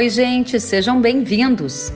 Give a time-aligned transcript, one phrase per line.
[0.00, 1.92] Oi, gente, sejam bem-vindos.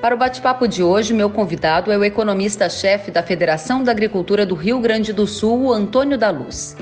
[0.00, 4.54] Para o bate-papo de hoje, meu convidado é o economista-chefe da Federação da Agricultura do
[4.54, 6.74] Rio Grande do Sul, Antônio da Luz.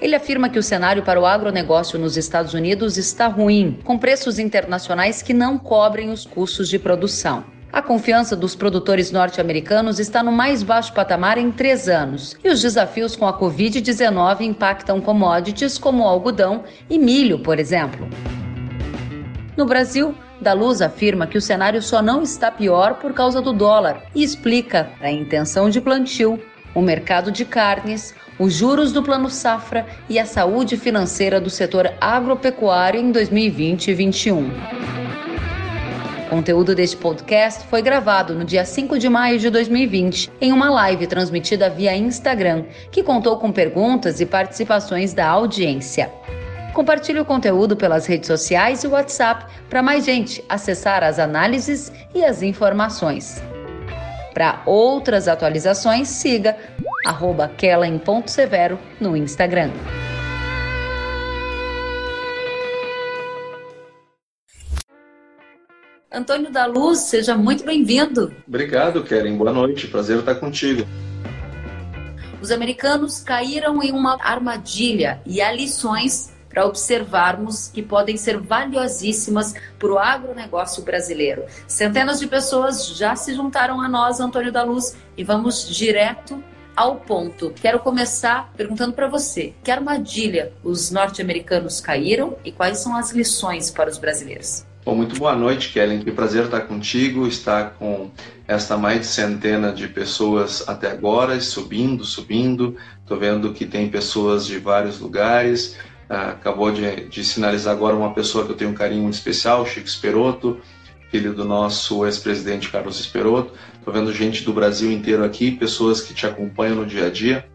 [0.00, 4.38] Ele afirma que o cenário para o agronegócio nos Estados Unidos está ruim, com preços
[4.38, 7.44] internacionais que não cobrem os custos de produção.
[7.72, 12.60] A confiança dos produtores norte-americanos está no mais baixo patamar em três anos, e os
[12.60, 18.08] desafios com a Covid-19 impactam commodities como algodão e milho, por exemplo.
[19.56, 23.52] No Brasil, da Luz afirma que o cenário só não está pior por causa do
[23.52, 26.42] dólar e explica a intenção de plantio,
[26.74, 31.92] o mercado de carnes, os juros do Plano Safra e a saúde financeira do setor
[32.00, 35.09] agropecuário em 2020 e 2021.
[36.30, 40.70] O conteúdo deste podcast foi gravado no dia 5 de maio de 2020, em uma
[40.70, 46.08] live transmitida via Instagram, que contou com perguntas e participações da audiência.
[46.72, 52.24] Compartilhe o conteúdo pelas redes sociais e WhatsApp para mais gente acessar as análises e
[52.24, 53.42] as informações.
[54.32, 56.56] Para outras atualizações, siga
[57.04, 59.72] arroba Kellen.severo no Instagram.
[66.12, 68.34] Antônio da Luz, seja muito bem-vindo.
[68.48, 69.36] Obrigado, Keren.
[69.36, 69.86] Boa noite.
[69.86, 70.84] Prazer estar contigo.
[72.42, 79.54] Os americanos caíram em uma armadilha e há lições para observarmos que podem ser valiosíssimas
[79.78, 81.44] para o agronegócio brasileiro.
[81.68, 86.42] Centenas de pessoas já se juntaram a nós, Antônio da Luz, e vamos direto
[86.74, 87.52] ao ponto.
[87.54, 93.70] Quero começar perguntando para você: que armadilha os norte-americanos caíram e quais são as lições
[93.70, 94.68] para os brasileiros?
[94.82, 96.00] Bom, muito boa noite, Kellen.
[96.00, 98.10] Que prazer estar contigo, estar com
[98.48, 102.74] esta mais de centena de pessoas até agora, subindo, subindo.
[103.02, 105.76] Estou vendo que tem pessoas de vários lugares.
[106.08, 109.66] Ah, acabou de, de, sinalizar agora uma pessoa que eu tenho um carinho muito especial,
[109.66, 110.58] Chico Esperoto,
[111.10, 113.52] filho do nosso ex-presidente Carlos Esperoto.
[113.78, 117.46] Estou vendo gente do Brasil inteiro aqui, pessoas que te acompanham no dia a dia.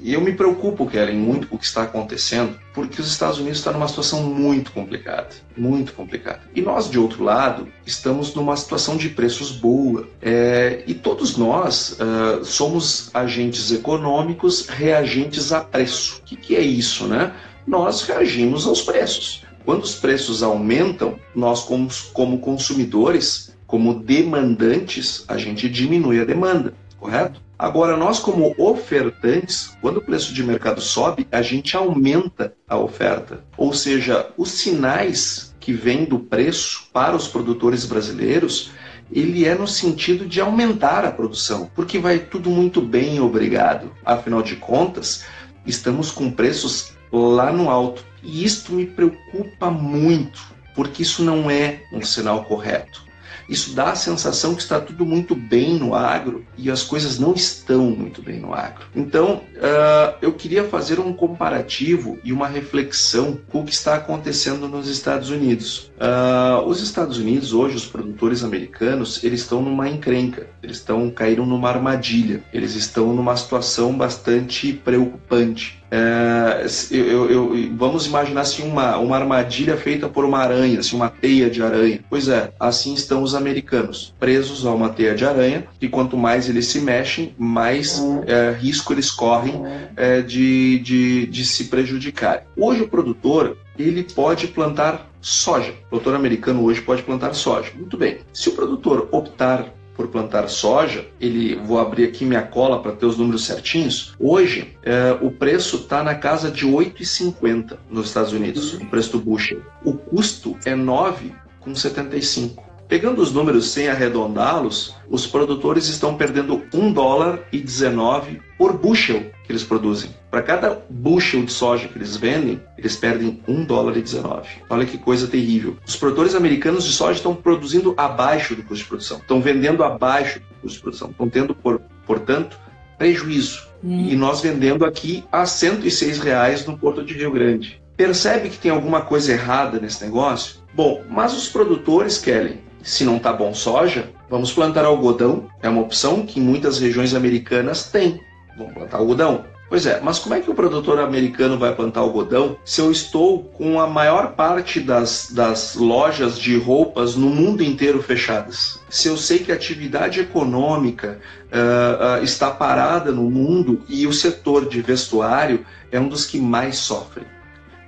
[0.00, 3.58] E eu me preocupo, Kellen, muito com o que está acontecendo, porque os Estados Unidos
[3.58, 6.40] estão numa situação muito complicada, muito complicada.
[6.54, 10.06] E nós, de outro lado, estamos numa situação de preços boa.
[10.20, 16.20] É, e todos nós uh, somos agentes econômicos reagentes a preço.
[16.20, 17.32] O que, que é isso, né?
[17.66, 19.42] Nós reagimos aos preços.
[19.64, 26.72] Quando os preços aumentam, nós, como, como consumidores, como demandantes, a gente diminui a demanda,
[27.00, 27.42] correto?
[27.58, 33.44] Agora, nós, como ofertantes, quando o preço de mercado sobe, a gente aumenta a oferta.
[33.56, 38.72] Ou seja, os sinais que vêm do preço para os produtores brasileiros,
[39.10, 43.90] ele é no sentido de aumentar a produção, porque vai tudo muito bem, obrigado.
[44.04, 45.24] Afinal de contas,
[45.64, 48.04] estamos com preços lá no alto.
[48.22, 50.42] E isto me preocupa muito,
[50.74, 53.05] porque isso não é um sinal correto.
[53.48, 57.32] Isso dá a sensação que está tudo muito bem no agro e as coisas não
[57.34, 58.86] estão muito bem no agro.
[58.94, 64.68] Então, uh, eu queria fazer um comparativo e uma reflexão com o que está acontecendo
[64.68, 65.90] nos Estados Unidos.
[65.96, 71.46] Uh, os Estados Unidos, hoje, os produtores americanos, eles estão numa encrenca, eles estão caíram
[71.46, 75.82] numa armadilha, eles estão numa situação bastante preocupante.
[75.88, 81.08] É, eu, eu, vamos imaginar assim uma, uma armadilha feita por uma aranha, assim, uma
[81.08, 82.00] teia de aranha.
[82.10, 86.48] Pois é, assim estão os americanos, presos a uma teia de aranha, e quanto mais
[86.48, 89.62] eles se mexem, mais é, risco eles correm
[89.96, 92.42] é, de, de, de se prejudicar.
[92.56, 95.72] Hoje o produtor ele pode plantar soja.
[95.86, 97.70] O produtor americano hoje pode plantar soja.
[97.74, 98.18] Muito bem.
[98.32, 99.66] Se o produtor optar
[99.96, 104.14] por plantar soja, ele vou abrir aqui minha cola para ter os números certinhos.
[104.20, 109.24] Hoje é, o preço está na casa de 8,50 nos Estados Unidos, o preço do
[109.24, 109.62] bushel.
[109.84, 112.62] O custo é 9,75.
[112.88, 119.24] Pegando os números sem arredondá-los, os produtores estão perdendo 1 dólar e 19 por bushel
[119.44, 120.10] que eles produzem.
[120.36, 124.46] Para cada bushel de soja que eles vendem, eles perdem 1 dólar e 19.
[124.68, 125.78] Olha que coisa terrível.
[125.86, 130.40] Os produtores americanos de soja estão produzindo abaixo do custo de produção, estão vendendo abaixo
[130.40, 132.58] do custo de produção, estão tendo, por, portanto,
[132.98, 133.66] prejuízo.
[133.82, 134.08] Hum.
[134.10, 137.80] E nós vendendo aqui a 106 reais no Porto de Rio Grande.
[137.96, 140.56] Percebe que tem alguma coisa errada nesse negócio?
[140.74, 145.48] Bom, mas os produtores, Kelly, se não está bom soja, vamos plantar algodão.
[145.62, 148.20] É uma opção que em muitas regiões americanas tem.
[148.58, 149.55] Vamos plantar algodão.
[149.68, 153.42] Pois é, mas como é que o produtor americano vai plantar algodão se eu estou
[153.42, 158.80] com a maior parte das, das lojas de roupas no mundo inteiro fechadas?
[158.88, 164.12] Se eu sei que a atividade econômica uh, uh, está parada no mundo e o
[164.12, 167.26] setor de vestuário é um dos que mais sofrem.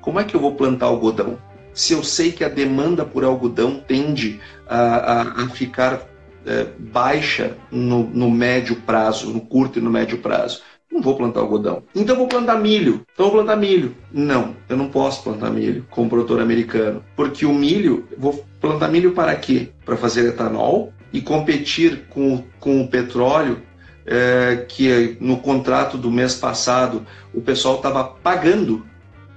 [0.01, 1.39] Como é que eu vou plantar algodão?
[1.73, 6.03] Se eu sei que a demanda por algodão tende a, a, a ficar
[6.45, 10.63] é, baixa no, no médio prazo, no curto e no médio prazo,
[10.99, 11.83] não vou plantar algodão.
[11.95, 13.03] Então vou plantar milho.
[13.15, 13.95] Então vou plantar milho.
[14.13, 17.03] Não, eu não posso plantar milho como produtor americano.
[17.17, 19.71] Porque o milho, vou plantar milho para quê?
[19.85, 23.63] Para fazer etanol e competir com, com o petróleo
[24.05, 28.85] é, que no contrato do mês passado o pessoal estava pagando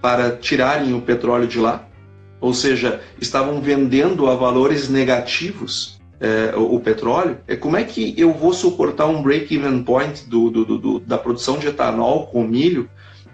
[0.02, 1.88] para tirarem o petróleo de lá.
[2.40, 8.14] Ou seja, estavam vendendo a valores negativos é, o, o, petróleo, é como é que
[8.16, 12.88] eu vou suportar um break-even point do, do, do, da produção de etanol com milho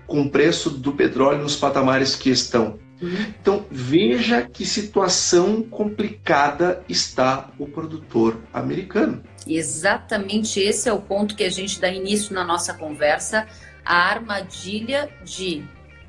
[0.07, 2.79] com o preço do petróleo nos patamares que estão?
[3.01, 3.25] Uhum.
[3.41, 9.21] Então, veja que situação complicada está o produtor americano.
[9.45, 13.45] Exatamente esse é o ponto que a gente dá início na nossa conversa,
[13.85, 15.63] a armadilha de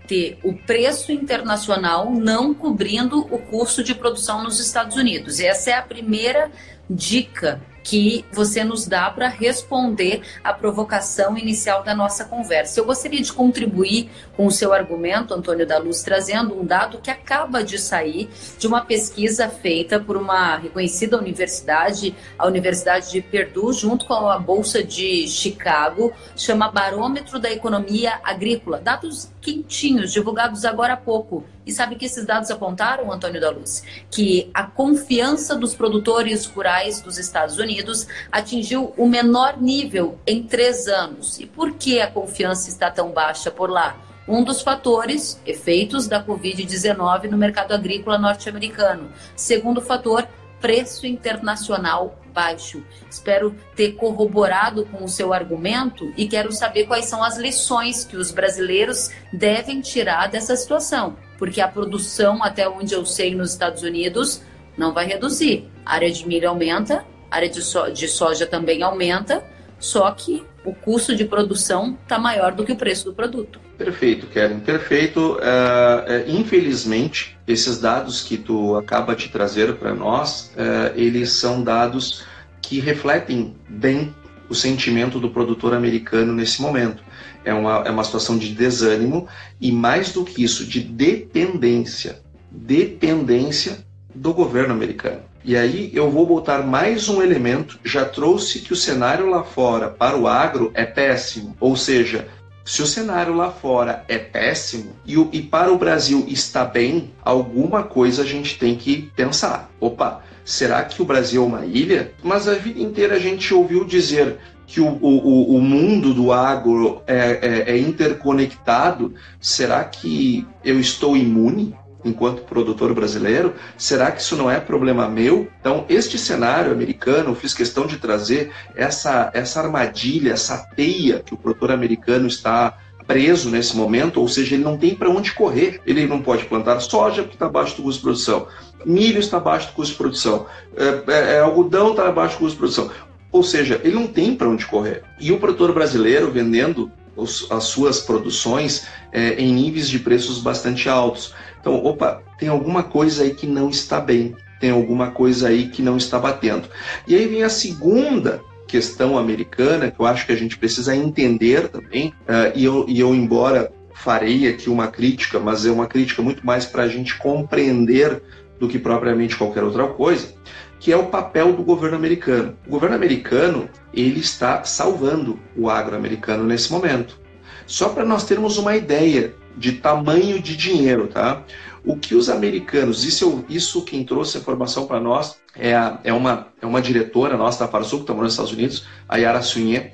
[0.09, 5.39] ter o preço internacional não cobrindo o custo de produção nos Estados Unidos.
[5.39, 6.51] Essa é a primeira
[6.89, 12.79] dica que você nos dá para responder à provocação inicial da nossa conversa.
[12.79, 17.11] Eu gostaria de contribuir com o seu argumento, Antônio da Luz, trazendo um dado que
[17.11, 23.73] acaba de sair de uma pesquisa feita por uma reconhecida universidade, a Universidade de Purdue,
[23.73, 28.79] junto com a Bolsa de Chicago, chama Barômetro da Economia Agrícola.
[28.79, 31.43] Dados quentinhos, divulgados agora há pouco.
[31.69, 33.85] E sabe que esses dados apontaram, Antônio da Luz?
[34.11, 40.89] Que a confiança dos produtores rurais dos Estados Unidos atingiu o menor nível em três
[40.89, 41.39] anos.
[41.39, 43.99] E por que a confiança está tão baixa por lá?
[44.27, 49.13] Um dos fatores, efeitos da Covid-19 no mercado agrícola norte-americano.
[49.37, 50.27] Segundo fator,
[50.63, 52.83] preço internacional baixo.
[53.11, 58.17] Espero ter corroborado com o seu argumento e quero saber quais são as lições que
[58.17, 63.83] os brasileiros devem tirar dessa situação, porque a produção, até onde eu sei, nos Estados
[63.83, 64.43] Unidos
[64.77, 65.65] não vai reduzir.
[65.87, 69.43] A área de milho aumenta, a área de, so de soja também aumenta,
[69.79, 73.61] só que o custo de produção está maior do que o preço do produto.
[73.79, 75.35] Perfeito, Kellen, perfeito.
[75.35, 82.25] Uh, infelizmente, esses dados que tu acaba de trazer para nós, uh, eles são dados
[82.61, 84.13] que refletem bem
[84.49, 87.03] o sentimento do produtor americano nesse momento.
[87.49, 89.27] É uma, é uma situação de desânimo
[89.59, 92.21] e, mais do que isso, de dependência.
[92.51, 93.79] Dependência
[94.15, 95.23] do governo americano.
[95.43, 97.79] E aí eu vou botar mais um elemento.
[97.83, 101.57] Já trouxe que o cenário lá fora para o agro é péssimo.
[101.59, 102.29] Ou seja,
[102.67, 107.15] se o cenário lá fora é péssimo e, o, e para o Brasil está bem,
[107.25, 109.71] alguma coisa a gente tem que pensar.
[109.81, 112.13] Opa, será que o Brasil é uma ilha?
[112.23, 114.37] Mas a vida inteira a gente ouviu dizer
[114.69, 119.15] que o, o, o mundo do agro é, é, é interconectado.
[119.41, 121.75] Será que eu estou imune?
[122.05, 123.55] enquanto produtor brasileiro?
[123.77, 125.49] Será que isso não é problema meu?
[125.61, 131.35] Então, este cenário americano, eu fiz questão de trazer essa, essa armadilha, essa teia que
[131.35, 135.81] o produtor americano está preso nesse momento, ou seja, ele não tem para onde correr.
[135.87, 138.47] Ele não pode plantar soja porque está abaixo do custo de produção,
[138.85, 142.53] milho está abaixo do custo de produção, é, é, é algodão está abaixo do custo
[142.53, 143.08] de produção.
[143.31, 145.03] Ou seja, ele não tem para onde correr.
[145.21, 150.89] E o produtor brasileiro vendendo os, as suas produções é, em níveis de preços bastante
[150.89, 151.35] altos.
[151.61, 155.83] Então, opa, tem alguma coisa aí que não está bem, tem alguma coisa aí que
[155.83, 156.69] não está batendo.
[157.07, 161.69] E aí vem a segunda questão americana, que eu acho que a gente precisa entender
[161.69, 166.23] também, uh, e, eu, e eu, embora farei aqui uma crítica, mas é uma crítica
[166.23, 168.23] muito mais para a gente compreender
[168.61, 170.35] do que propriamente qualquer outra coisa,
[170.79, 172.57] que é o papel do governo americano.
[172.67, 177.19] O governo americano ele está salvando o agro americano nesse momento.
[177.67, 181.43] Só para nós termos uma ideia de tamanho de dinheiro, tá?
[181.85, 186.13] O que os americanos, isso, isso quem trouxe a informação para nós é, a, é,
[186.13, 189.91] uma, é uma diretora nossa da Farsul, que está nos Estados Unidos, a Yara Sunye.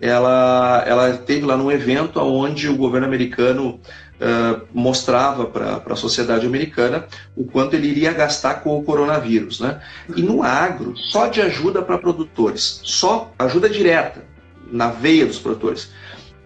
[0.00, 3.80] Ela, ela teve lá num evento onde o governo americano
[4.20, 7.06] uh, mostrava para a sociedade americana
[7.36, 9.60] o quanto ele iria gastar com o coronavírus.
[9.60, 9.80] Né?
[10.16, 14.24] E no agro, só de ajuda para produtores, só ajuda direta
[14.70, 15.90] na veia dos produtores,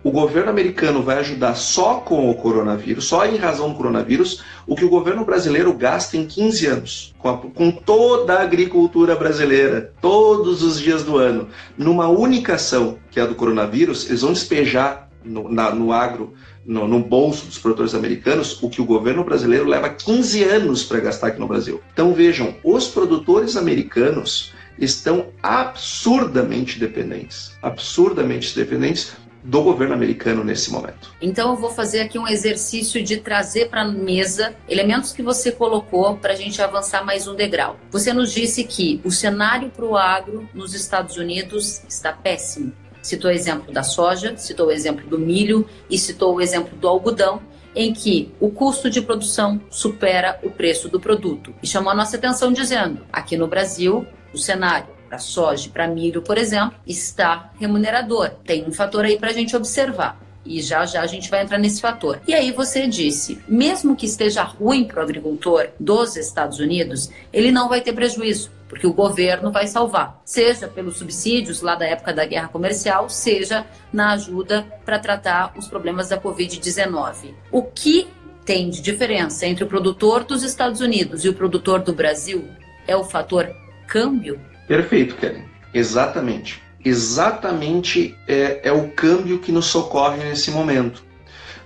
[0.04, 4.74] o governo americano vai ajudar só com o coronavírus, só em razão do coronavírus, o
[4.74, 9.92] que o governo brasileiro gasta em 15 anos, com, a, com toda a agricultura brasileira,
[10.00, 11.48] todos os dias do ano,
[11.78, 16.34] numa única ação, que é a do coronavírus, eles vão despejar no, na, no agro,
[16.64, 21.00] no, no, bolso dos produtores americanos, o que o governo brasileiro leva 15 anos para
[21.00, 21.80] gastar aqui no Brasil.
[21.92, 31.12] Então vejam, os produtores americanos estão absurdamente dependentes, absurdamente dependentes do governo americano nesse momento.
[31.20, 35.50] Então eu vou fazer aqui um exercício de trazer para a mesa elementos que você
[35.50, 37.76] colocou para a gente avançar mais um degrau.
[37.90, 42.72] Você nos disse que o cenário para o agro nos Estados Unidos está péssimo.
[43.02, 46.88] Citou o exemplo da soja, citou o exemplo do milho e citou o exemplo do
[46.88, 47.42] algodão,
[47.74, 51.54] em que o custo de produção supera o preço do produto.
[51.62, 55.86] E chamou a nossa atenção dizendo: aqui no Brasil, o cenário para soja e para
[55.86, 58.30] milho, por exemplo, está remunerador.
[58.46, 60.18] Tem um fator aí para a gente observar.
[60.44, 62.18] E já já a gente vai entrar nesse fator.
[62.26, 67.52] E aí você disse, mesmo que esteja ruim para o agricultor dos Estados Unidos, ele
[67.52, 72.10] não vai ter prejuízo, porque o governo vai salvar, seja pelos subsídios lá da época
[72.10, 77.34] da guerra comercial, seja na ajuda para tratar os problemas da Covid-19.
[77.50, 78.08] O que
[78.46, 82.48] tem de diferença entre o produtor dos Estados Unidos e o produtor do Brasil
[82.88, 83.46] é o fator
[83.86, 84.40] câmbio?
[84.66, 85.44] Perfeito, Kelly.
[85.74, 91.04] Exatamente exatamente é, é o câmbio que nos socorre nesse momento.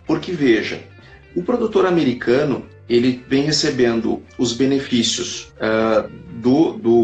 [0.05, 0.81] Porque veja,
[1.37, 7.01] o produtor americano ele vem recebendo os benefícios uh, do, do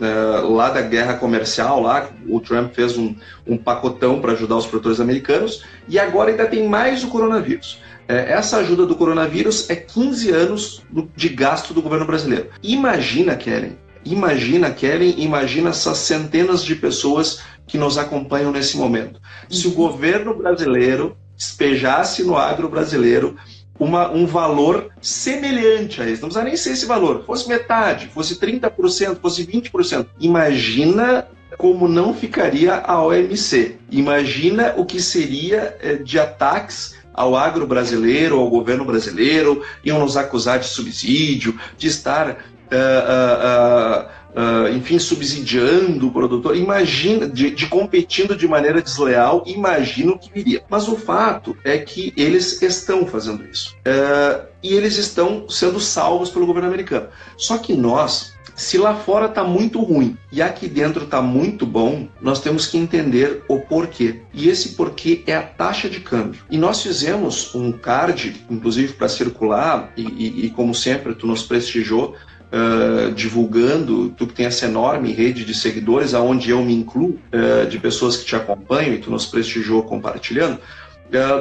[0.00, 3.14] uh, lá da guerra comercial, lá o Trump fez um,
[3.46, 7.80] um pacotão para ajudar os produtores americanos e agora ainda tem mais o coronavírus.
[8.08, 10.82] Uh, essa ajuda do coronavírus é 15 anos
[11.14, 12.48] de gasto do governo brasileiro.
[12.62, 19.20] Imagina, Kellen, imagina, Kellen, imagina essas centenas de pessoas que nos acompanham nesse momento.
[19.50, 19.76] Se o uhum.
[19.76, 23.36] governo brasileiro despejasse no agro brasileiro
[23.78, 28.38] uma, um valor semelhante a esse, não precisa nem ser esse valor, fosse metade, fosse
[28.38, 30.06] 30%, fosse 20%.
[30.20, 31.26] Imagina
[31.58, 33.76] como não ficaria a OMC.
[33.90, 40.16] Imagina o que seria eh, de ataques ao agro brasileiro, ao governo brasileiro, iam nos
[40.18, 47.50] acusar de subsídio, de estar uh, uh, uh, uh, enfim, subsidiando o produtor, imagina, de,
[47.50, 50.62] de, competindo de maneira desleal, imagina o que viria.
[50.68, 53.74] Mas o fato é que eles estão fazendo isso.
[53.78, 57.08] Uh, e eles estão sendo salvos pelo governo americano.
[57.36, 62.08] Só que nós, se lá fora está muito ruim e aqui dentro está muito bom,
[62.20, 64.22] nós temos que entender o porquê.
[64.34, 66.42] E esse porquê é a taxa de câmbio.
[66.50, 71.44] E nós fizemos um card, inclusive para circular, e, e, e, como sempre tu nos
[71.44, 72.16] prestigiou,
[72.52, 77.66] uh, divulgando, tu que tem essa enorme rede de seguidores, aonde eu me incluo, uh,
[77.68, 80.58] de pessoas que te acompanham e tu nos prestigiou compartilhando,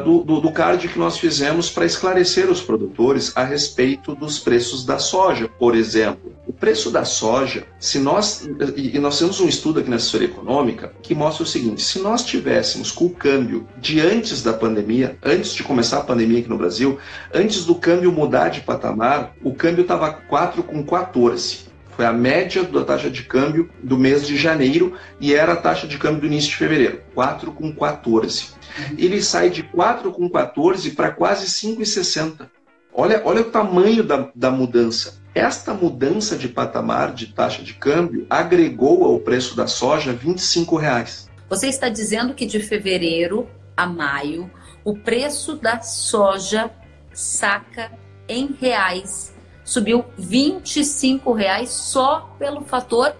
[0.04, 4.86] do, do, do card que nós fizemos para esclarecer os produtores a respeito dos preços
[4.86, 6.34] da soja, por exemplo.
[6.48, 10.94] O preço da soja, se nós e nós temos um estudo aqui na assessoria econômica
[11.02, 15.54] que mostra o seguinte: se nós tivéssemos com o câmbio de antes da pandemia, antes
[15.54, 16.98] de começar a pandemia aqui no Brasil,
[17.34, 21.66] antes do câmbio mudar de patamar, o câmbio estava 4,14.
[21.96, 25.88] Foi a média da taxa de câmbio do mês de janeiro e era a taxa
[25.88, 28.54] de câmbio do início de fevereiro, 4,14.
[28.98, 32.50] Ele sai de 4,14 para quase 5,60.
[32.94, 35.22] Olha, olha o tamanho da, da mudança.
[35.34, 41.30] Esta mudança de patamar de taxa de câmbio agregou ao preço da soja 25 reais.
[41.50, 44.50] Você está dizendo que de fevereiro a maio
[44.84, 46.72] o preço da soja
[47.14, 47.92] saca
[48.28, 53.16] em reais subiu 25 reais só pelo fator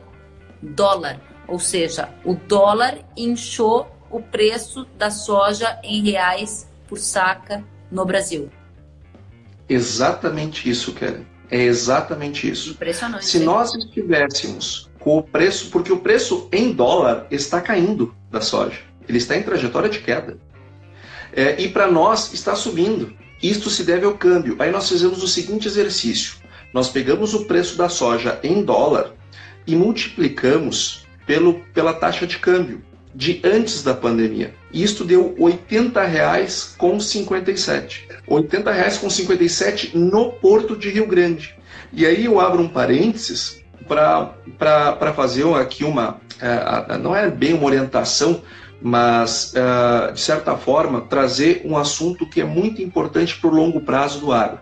[0.62, 8.06] dólar, ou seja, o dólar inchou o preço da soja em reais por saca no
[8.06, 8.50] Brasil.
[9.68, 11.28] Exatamente isso, Kelly.
[11.52, 12.72] É exatamente isso.
[12.72, 13.26] Impressionante.
[13.26, 18.80] Se nós estivéssemos com o preço, porque o preço em dólar está caindo da soja,
[19.08, 20.38] ele está em trajetória de queda.
[21.34, 23.14] É, e para nós está subindo.
[23.44, 24.56] Isto se deve ao câmbio.
[24.60, 26.38] Aí nós fizemos o seguinte exercício:
[26.74, 29.12] nós pegamos o preço da soja em dólar
[29.68, 32.82] e multiplicamos pelo, pela taxa de câmbio
[33.16, 34.54] de antes da pandemia.
[34.74, 36.76] E isto deu R$ 80,57.
[36.78, 38.08] com 57.
[38.28, 41.56] R$ reais com 57 no Porto de Rio Grande.
[41.94, 46.20] E aí eu abro um parênteses para fazer aqui uma.
[46.36, 48.42] Uh, não é bem uma orientação,
[48.82, 53.80] mas uh, de certa forma trazer um assunto que é muito importante para o longo
[53.80, 54.60] prazo do agro.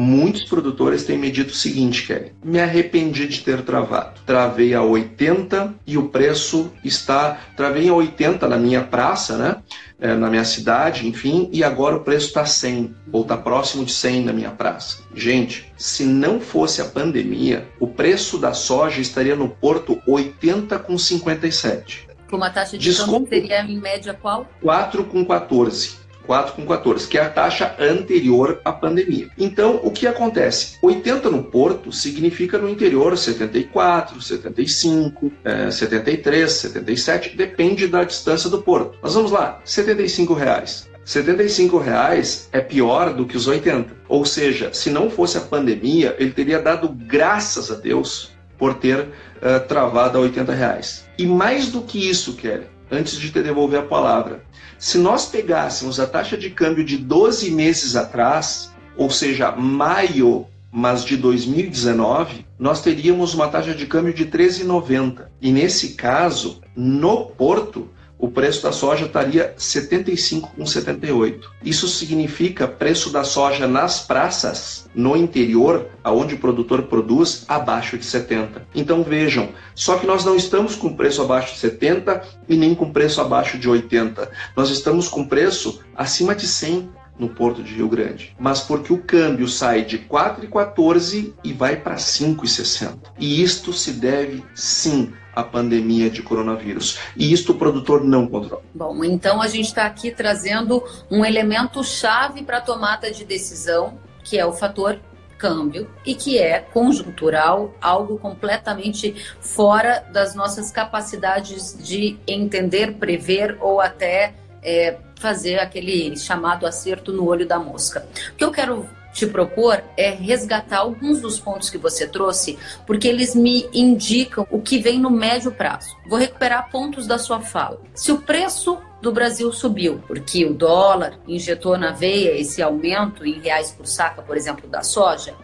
[0.00, 4.20] Muitos produtores têm me dito o seguinte, Kelly: me arrependi de ter travado.
[4.24, 7.36] Travei a 80 e o preço está.
[7.56, 9.56] Travei a 80 na minha praça, né?
[9.98, 13.90] É, na minha cidade, enfim, e agora o preço está 100, ou está próximo de
[13.90, 14.98] 100 na minha praça.
[15.12, 20.96] Gente, se não fosse a pandemia, o preço da soja estaria no porto 80 com
[20.96, 22.06] 57.
[22.30, 24.46] Com uma taxa de Desconto, seria em média qual?
[24.62, 26.06] 4 com 14.
[26.28, 29.30] 4,14, que é a taxa anterior à pandemia.
[29.38, 30.76] Então, o que acontece?
[30.82, 38.60] 80 no Porto significa no interior 74, 75, é, 73, 77, depende da distância do
[38.60, 38.98] Porto.
[39.02, 40.86] Mas vamos lá, 75 reais.
[41.04, 43.96] 75 reais é pior do que os 80.
[44.06, 49.00] Ou seja, se não fosse a pandemia, ele teria dado graças a Deus por ter
[49.00, 51.08] uh, travado a 80 reais.
[51.16, 54.42] E mais do que isso, Kelly, antes de te devolver a palavra,
[54.78, 61.04] se nós pegássemos a taxa de câmbio de 12 meses atrás, ou seja, maio, mas
[61.04, 65.26] de 2019, nós teríamos uma taxa de câmbio de 13,90.
[65.40, 71.44] E nesse caso, no Porto, o preço da soja estaria 75,78.
[71.64, 78.04] Isso significa preço da soja nas praças, no interior, aonde o produtor produz, abaixo de
[78.04, 78.66] 70.
[78.74, 82.90] Então vejam, só que nós não estamos com preço abaixo de 70 e nem com
[82.90, 84.28] preço abaixo de 80.
[84.56, 89.02] Nós estamos com preço acima de 100 no Porto de Rio Grande, mas porque o
[89.02, 92.96] câmbio sai de 4,14 e vai para 5,60.
[93.18, 96.98] E isto se deve sim à pandemia de coronavírus.
[97.16, 98.60] E isto o produtor não controla.
[98.74, 104.00] Bom, então a gente está aqui trazendo um elemento chave para a tomada de decisão,
[104.24, 104.98] que é o fator
[105.38, 113.80] câmbio e que é conjuntural, algo completamente fora das nossas capacidades de entender, prever ou
[113.80, 118.08] até é, fazer aquele chamado acerto no olho da mosca.
[118.32, 123.08] O que eu quero te propor é resgatar alguns dos pontos que você trouxe, porque
[123.08, 125.96] eles me indicam o que vem no médio prazo.
[126.08, 127.80] Vou recuperar pontos da sua fala.
[127.94, 133.40] Se o preço do Brasil subiu, porque o dólar injetou na veia esse aumento em
[133.40, 135.34] reais por saca, por exemplo, da soja,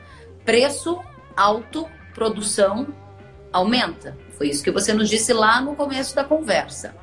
[0.45, 1.01] preço
[1.37, 2.87] alto, produção
[3.53, 4.17] aumenta.
[4.37, 6.95] Foi isso que você nos disse lá no começo da conversa.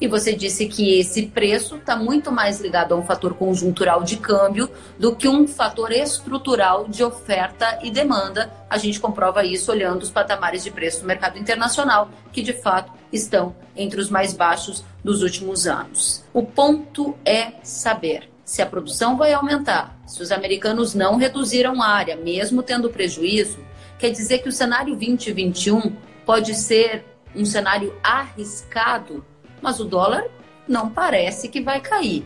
[0.00, 4.16] E você disse que esse preço está muito mais ligado a um fator conjuntural de
[4.16, 8.52] câmbio do que um fator estrutural de oferta e demanda.
[8.70, 12.92] A gente comprova isso olhando os patamares de preço no mercado internacional, que de fato
[13.12, 16.24] estão entre os mais baixos dos últimos anos.
[16.32, 21.88] O ponto é saber se a produção vai aumentar, se os americanos não reduziram a
[21.88, 23.58] área, mesmo tendo prejuízo,
[23.98, 29.24] quer dizer que o cenário 2021 pode ser um cenário arriscado
[29.62, 30.24] mas o dólar
[30.66, 32.24] não parece que vai cair.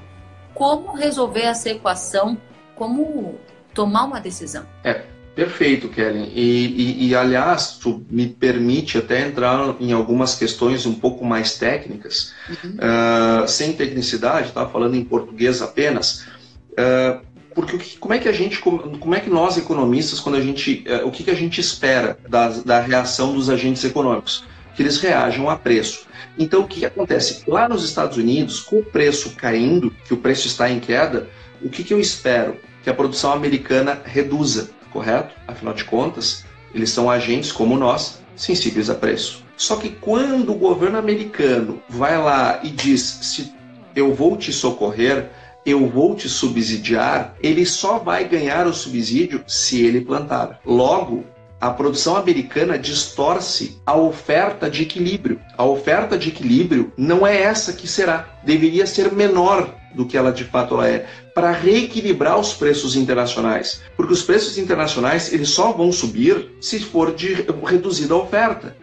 [0.54, 2.36] Como resolver essa equação?
[2.74, 3.38] Como
[3.72, 4.66] tomar uma decisão?
[4.84, 5.02] É,
[5.34, 6.30] perfeito, Kellen.
[6.34, 11.56] E, e, e, aliás, tu me permite até entrar em algumas questões um pouco mais
[11.56, 12.76] técnicas, uhum.
[12.76, 14.66] uh, sem tecnicidade, tá?
[14.66, 16.26] falando em português apenas.
[16.72, 20.84] Uh, porque como é que a gente, como é que nós economistas, quando a gente,
[20.88, 24.44] uh, o que, que a gente espera da, da reação dos agentes econômicos?
[24.74, 26.06] Que eles reajam a preço.
[26.38, 27.42] Então, o que acontece?
[27.46, 31.28] Lá nos Estados Unidos, com o preço caindo, que o preço está em queda,
[31.60, 32.56] o que, que eu espero?
[32.82, 35.34] Que a produção americana reduza, correto?
[35.46, 39.44] Afinal de contas, eles são agentes como nós, sensíveis a preço.
[39.56, 43.52] Só que quando o governo americano vai lá e diz se
[43.94, 45.30] eu vou te socorrer,
[45.64, 50.60] eu vou te subsidiar, ele só vai ganhar o subsídio se ele plantar.
[50.64, 51.24] Logo,
[51.62, 55.40] a produção americana distorce a oferta de equilíbrio.
[55.56, 58.28] A oferta de equilíbrio não é essa que será.
[58.42, 63.80] Deveria ser menor do que ela de fato ela é, para reequilibrar os preços internacionais.
[63.96, 68.76] Porque os preços internacionais eles só vão subir se for de reduzida a oferta.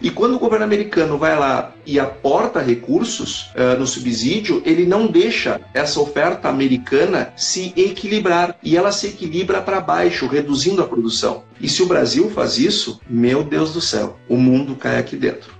[0.00, 5.06] E quando o governo americano vai lá e aporta recursos uh, no subsídio, ele não
[5.06, 11.44] deixa essa oferta americana se equilibrar e ela se equilibra para baixo, reduzindo a produção.
[11.60, 15.54] E se o Brasil faz isso, meu Deus do céu, o mundo cai aqui dentro.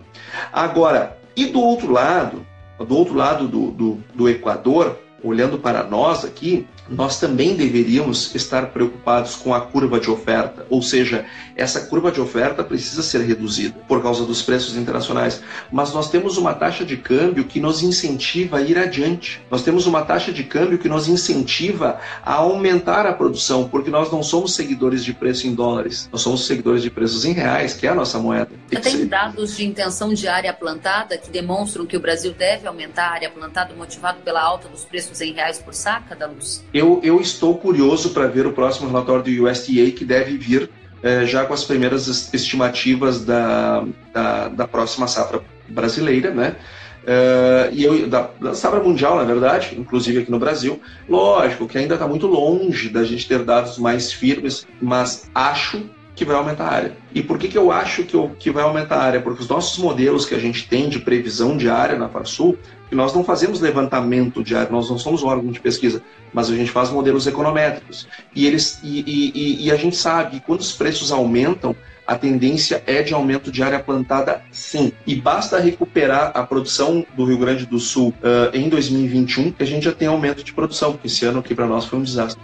[0.52, 2.46] Agora, e do outro lado,
[2.78, 8.66] do outro lado do, do, do Equador, olhando para nós aqui, nós também deveríamos estar
[8.66, 11.24] preocupados com a curva de oferta, ou seja,
[11.56, 16.36] essa curva de oferta precisa ser reduzida por causa dos preços internacionais, mas nós temos
[16.36, 19.40] uma taxa de câmbio que nos incentiva a ir adiante.
[19.50, 24.12] Nós temos uma taxa de câmbio que nos incentiva a aumentar a produção, porque nós
[24.12, 27.86] não somos seguidores de preço em dólares, nós somos seguidores de preços em reais, que
[27.86, 28.50] é a nossa moeda.
[28.68, 33.08] Tem, tem dados de intenção de área plantada que demonstram que o Brasil deve aumentar
[33.08, 36.62] a área plantada motivado pela alta dos preços em reais por saca da luz?
[36.76, 40.68] Eu, eu estou curioso para ver o próximo relatório do USDA que deve vir
[41.02, 46.54] é, já com as primeiras estimativas da, da, da próxima safra brasileira, né?
[47.02, 50.78] Uh, e eu, da, da safra mundial, na verdade, inclusive aqui no Brasil.
[51.08, 55.82] Lógico que ainda está muito longe da gente ter dados mais firmes, mas acho
[56.14, 56.96] que vai aumentar a área.
[57.14, 59.20] E por que, que eu acho que, eu, que vai aumentar a área?
[59.22, 62.58] Porque os nossos modelos que a gente tem de previsão de área na Farsul
[62.94, 66.70] nós não fazemos levantamento diário, nós não somos um órgão de pesquisa, mas a gente
[66.70, 68.06] faz modelos econométricos.
[68.34, 71.74] E, eles, e, e, e a gente sabe que quando os preços aumentam,
[72.06, 74.92] a tendência é de aumento de área plantada, sim.
[75.06, 79.66] E basta recuperar a produção do Rio Grande do Sul uh, em 2021 que a
[79.66, 82.40] gente já tem aumento de produção, porque esse ano aqui para nós foi um desastre.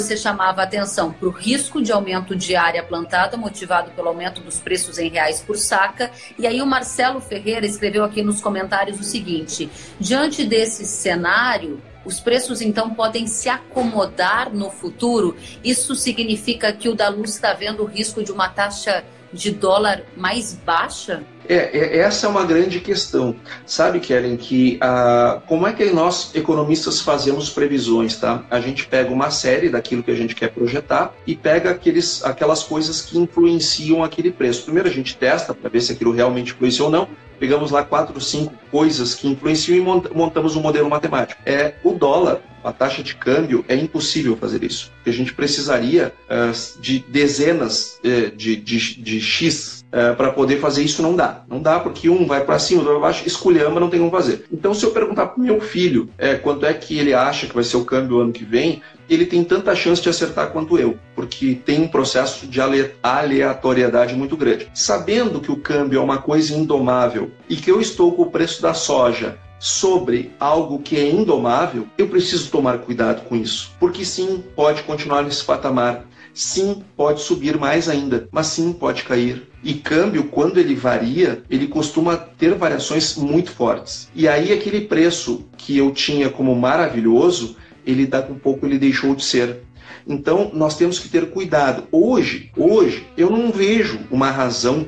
[0.00, 4.60] Você chamava atenção para o risco de aumento de área plantada, motivado pelo aumento dos
[4.60, 6.12] preços em reais por saca.
[6.38, 12.20] E aí o Marcelo Ferreira escreveu aqui nos comentários o seguinte: diante desse cenário, os
[12.20, 15.36] preços então podem se acomodar no futuro.
[15.64, 20.04] Isso significa que o da luz está vendo o risco de uma taxa de dólar
[20.16, 21.24] mais baixa?
[21.48, 23.34] É, é, essa é uma grande questão.
[23.64, 28.44] Sabe, Kellen, que ah, como é que nós, economistas, fazemos previsões, tá?
[28.50, 32.62] A gente pega uma série daquilo que a gente quer projetar e pega aqueles, aquelas
[32.62, 34.64] coisas que influenciam aquele preço.
[34.64, 37.08] Primeiro a gente testa para ver se aquilo realmente influencia ou não.
[37.38, 41.40] Pegamos lá quatro, cinco coisas que influenciam e montamos um modelo matemático.
[41.46, 44.90] É o dólar, a taxa de câmbio, é impossível fazer isso.
[44.96, 50.58] Porque a gente precisaria uh, de dezenas uh, de, de, de X uh, para poder
[50.58, 51.42] fazer isso, não dá.
[51.48, 54.10] Não dá porque um vai para cima, outro vai para baixo, escolhama, não tem como
[54.10, 54.44] fazer.
[54.52, 56.08] Então, se eu perguntar para meu filho
[56.42, 59.42] quanto é que ele acha que vai ser o câmbio ano que vem, ele tem
[59.42, 62.60] tanta chance de acertar quanto eu, porque tem um processo de
[63.02, 64.68] aleatoriedade muito grande.
[64.74, 68.60] Sabendo que o câmbio é uma coisa indomável e que eu estou com o preço
[68.60, 74.42] da soja sobre algo que é indomável, eu preciso tomar cuidado com isso, porque sim,
[74.54, 76.06] pode continuar nesse patamar.
[76.32, 79.48] Sim, pode subir mais ainda, mas sim, pode cair.
[79.62, 84.08] E câmbio, quando ele varia, ele costuma ter variações muito fortes.
[84.14, 89.16] E aí, aquele preço que eu tinha como maravilhoso, ele daqui um pouco ele deixou
[89.16, 89.62] de ser.
[90.06, 91.84] Então, nós temos que ter cuidado.
[91.90, 94.86] Hoje, hoje, eu não vejo uma razão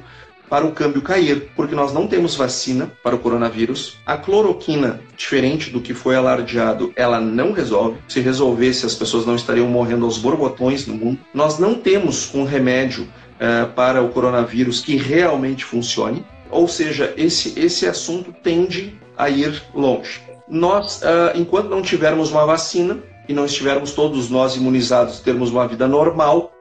[0.50, 3.96] para o câmbio cair, porque nós não temos vacina para o coronavírus.
[4.04, 7.98] A cloroquina, diferente do que foi alardeado, ela não resolve.
[8.08, 11.20] Se resolvesse, as pessoas não estariam morrendo aos borbotões no mundo.
[11.32, 16.26] Nós não temos um remédio uh, para o coronavírus que realmente funcione.
[16.50, 20.20] Ou seja, esse, esse assunto tende a ir longe.
[20.48, 25.68] Nós, uh, enquanto não tivermos uma vacina e não estivermos todos nós imunizados, termos uma
[25.68, 26.52] vida normal,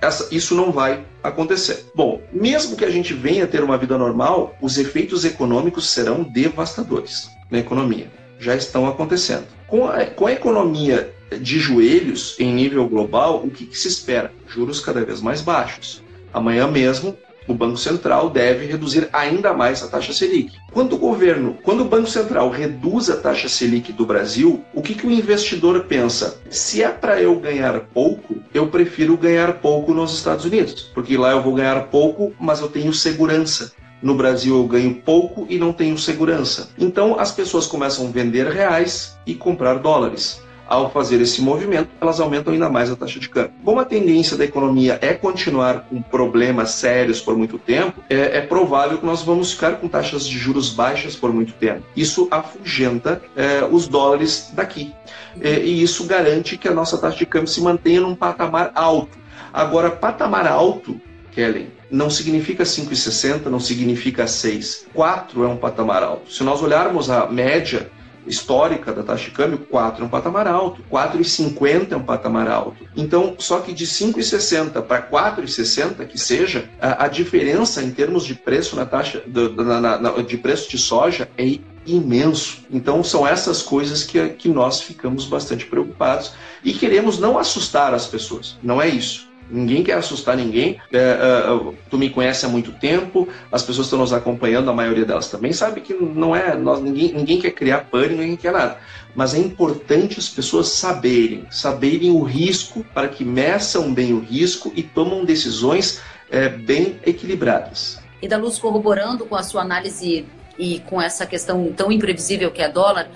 [0.00, 1.86] essa, isso não vai acontecer.
[1.94, 6.22] Bom, mesmo que a gente venha a ter uma vida normal, os efeitos econômicos serão
[6.22, 8.10] devastadores na economia.
[8.38, 9.46] Já estão acontecendo.
[9.66, 14.32] Com a, com a economia de joelhos em nível global, o que, que se espera?
[14.46, 16.02] Juros cada vez mais baixos.
[16.32, 20.52] Amanhã mesmo, o Banco Central deve reduzir ainda mais a taxa Selic.
[20.72, 24.94] Quando o governo, quando o Banco Central reduz a taxa Selic do Brasil, o que,
[24.94, 26.40] que o investidor pensa?
[26.50, 31.32] Se é para eu ganhar pouco, eu prefiro ganhar pouco nos Estados Unidos, porque lá
[31.32, 33.72] eu vou ganhar pouco, mas eu tenho segurança.
[34.02, 36.68] No Brasil eu ganho pouco e não tenho segurança.
[36.78, 42.20] Então as pessoas começam a vender reais e comprar dólares ao fazer esse movimento, elas
[42.20, 43.52] aumentam ainda mais a taxa de câmbio.
[43.64, 48.40] Como a tendência da economia é continuar com problemas sérios por muito tempo, é, é
[48.40, 51.82] provável que nós vamos ficar com taxas de juros baixas por muito tempo.
[51.94, 54.92] Isso afugenta é, os dólares daqui.
[55.40, 59.18] É, e isso garante que a nossa taxa de câmbio se mantenha num patamar alto.
[59.52, 61.00] Agora, patamar alto,
[61.32, 64.86] Kellen, não significa 5,60, não significa 6.
[64.92, 66.32] 4 é um patamar alto.
[66.32, 67.90] Se nós olharmos a média
[68.26, 72.86] histórica da taxa de câmbio, 4 é um patamar alto, 4,50 é um patamar alto.
[72.96, 78.34] Então, só que de 5,60 para 4,60 que seja, a, a, diferença em termos de
[78.34, 82.64] preço na taxa do, na, na, de preço de soja é imenso.
[82.70, 86.32] Então são essas coisas que, que nós ficamos bastante preocupados
[86.64, 88.56] e queremos não assustar as pessoas.
[88.62, 89.25] Não é isso.
[89.50, 90.80] Ninguém quer assustar ninguém.
[90.92, 95.04] É, é, tu me conhece há muito tempo, as pessoas estão nos acompanhando, a maioria
[95.04, 96.56] delas também sabe que não é.
[96.56, 98.78] Nós, ninguém, ninguém quer criar pânico, ninguém quer nada.
[99.14, 104.72] Mas é importante as pessoas saberem, saberem o risco para que meçam bem o risco
[104.74, 107.98] e tomam decisões é, bem equilibradas.
[108.20, 110.26] E da Luz, corroborando com a sua análise
[110.58, 113.08] e com essa questão tão imprevisível que é dólar,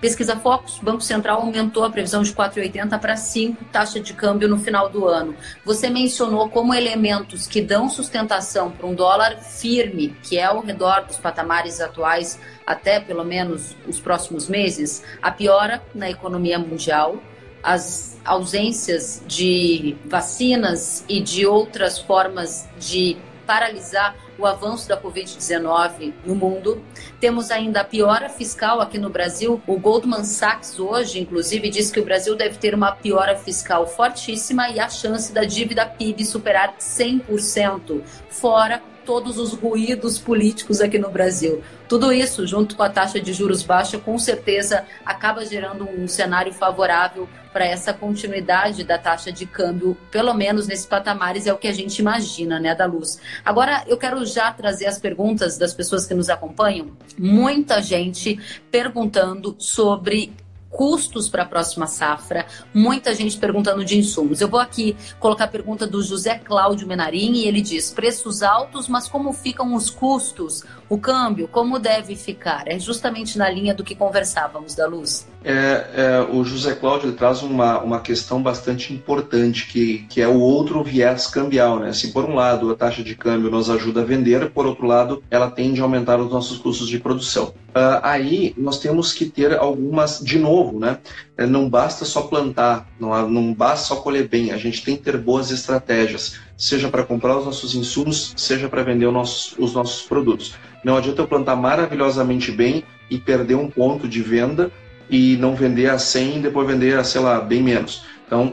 [0.00, 4.58] Pesquisa Focus, Banco Central aumentou a previsão de 4,80 para 5 taxa de câmbio no
[4.58, 5.34] final do ano.
[5.64, 11.04] Você mencionou como elementos que dão sustentação para um dólar firme, que é ao redor
[11.04, 17.20] dos patamares atuais até pelo menos os próximos meses, a piora na economia mundial,
[17.60, 23.16] as ausências de vacinas e de outras formas de
[23.48, 26.84] paralisar o avanço da Covid-19 no mundo.
[27.18, 29.58] Temos ainda a piora fiscal aqui no Brasil.
[29.66, 34.68] O Goldman Sachs hoje, inclusive, diz que o Brasil deve ter uma piora fiscal fortíssima
[34.68, 41.10] e a chance da dívida PIB superar 100%, fora todos os ruídos políticos aqui no
[41.10, 41.62] Brasil.
[41.88, 46.52] Tudo isso, junto com a taxa de juros baixa, com certeza acaba gerando um cenário
[46.52, 51.66] favorável para essa continuidade da taxa de câmbio, pelo menos nesses patamares, é o que
[51.66, 53.18] a gente imagina, né, da luz.
[53.42, 56.90] Agora, eu quero já trazer as perguntas das pessoas que nos acompanham.
[57.18, 58.38] Muita gente
[58.70, 60.34] perguntando sobre
[60.70, 64.40] custos para a próxima safra, muita gente perguntando de insumos.
[64.40, 68.88] Eu vou aqui colocar a pergunta do José Cláudio Menarim e ele diz: preços altos,
[68.88, 70.64] mas como ficam os custos?
[70.88, 72.62] O câmbio, como deve ficar?
[72.66, 75.26] É justamente na linha do que conversávamos da luz.
[75.44, 80.40] É, é, o José Cláudio traz uma, uma questão bastante importante, que, que é o
[80.40, 81.78] outro viés cambial.
[81.78, 81.92] Né?
[81.92, 85.22] Se por um lado a taxa de câmbio nos ajuda a vender, por outro lado
[85.30, 87.52] ela tende a aumentar os nossos custos de produção.
[87.68, 90.98] Uh, aí nós temos que ter algumas, de novo, né?
[91.36, 95.02] É, não basta só plantar, não, não basta só colher bem, a gente tem que
[95.02, 99.72] ter boas estratégias, seja para comprar os nossos insumos, seja para vender os nossos, os
[99.72, 100.56] nossos produtos.
[100.84, 104.70] Não adianta eu plantar maravilhosamente bem e perder um ponto de venda
[105.08, 108.04] e não vender a 100 e depois vender a, sei lá, bem menos.
[108.26, 108.52] Então,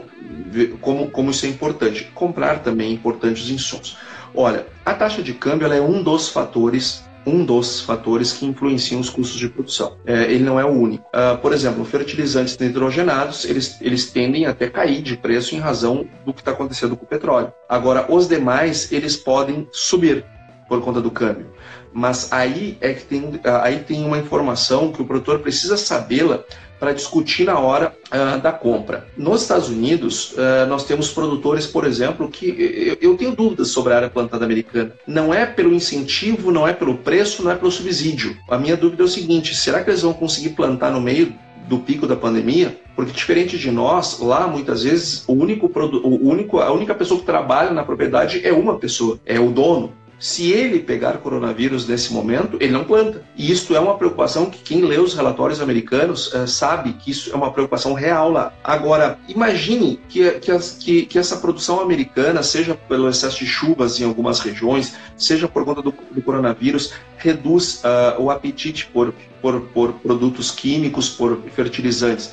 [0.80, 2.10] como, como isso é importante.
[2.14, 3.98] Comprar também é importante os insumos.
[4.34, 9.10] Olha, a taxa de câmbio é um dos fatores um dos fatores que influenciam os
[9.10, 9.96] custos de produção.
[10.06, 11.04] É, ele não é o único.
[11.08, 16.32] Uh, por exemplo, fertilizantes nitrogenados, eles, eles tendem até cair de preço em razão do
[16.32, 17.52] que está acontecendo com o petróleo.
[17.68, 20.24] Agora, os demais, eles podem subir
[20.68, 21.46] por conta do câmbio.
[21.92, 26.44] Mas aí é que tem, aí tem uma informação que o produtor precisa sabê-la
[26.78, 29.06] para discutir na hora uh, da compra.
[29.16, 33.92] Nos Estados Unidos, uh, nós temos produtores, por exemplo, que eu, eu, tenho dúvidas sobre
[33.92, 34.92] a área plantada americana.
[35.06, 38.36] Não é pelo incentivo, não é pelo preço, não é pelo subsídio.
[38.48, 41.32] A minha dúvida é o seguinte: será que eles vão conseguir plantar no meio
[41.66, 42.78] do pico da pandemia?
[42.94, 47.26] Porque diferente de nós, lá muitas vezes o único, o único a única pessoa que
[47.26, 49.92] trabalha na propriedade é uma pessoa, é o dono.
[50.18, 53.22] Se ele pegar coronavírus nesse momento, ele não planta.
[53.36, 57.30] E isso é uma preocupação que quem lê os relatórios americanos uh, sabe que isso
[57.32, 58.52] é uma preocupação real lá.
[58.64, 64.00] Agora, imagine que, que, as, que, que, essa produção americana, seja pelo excesso de chuvas
[64.00, 69.60] em algumas regiões, seja por conta do, do coronavírus, reduz uh, o apetite por, por,
[69.60, 72.32] por produtos químicos, por fertilizantes.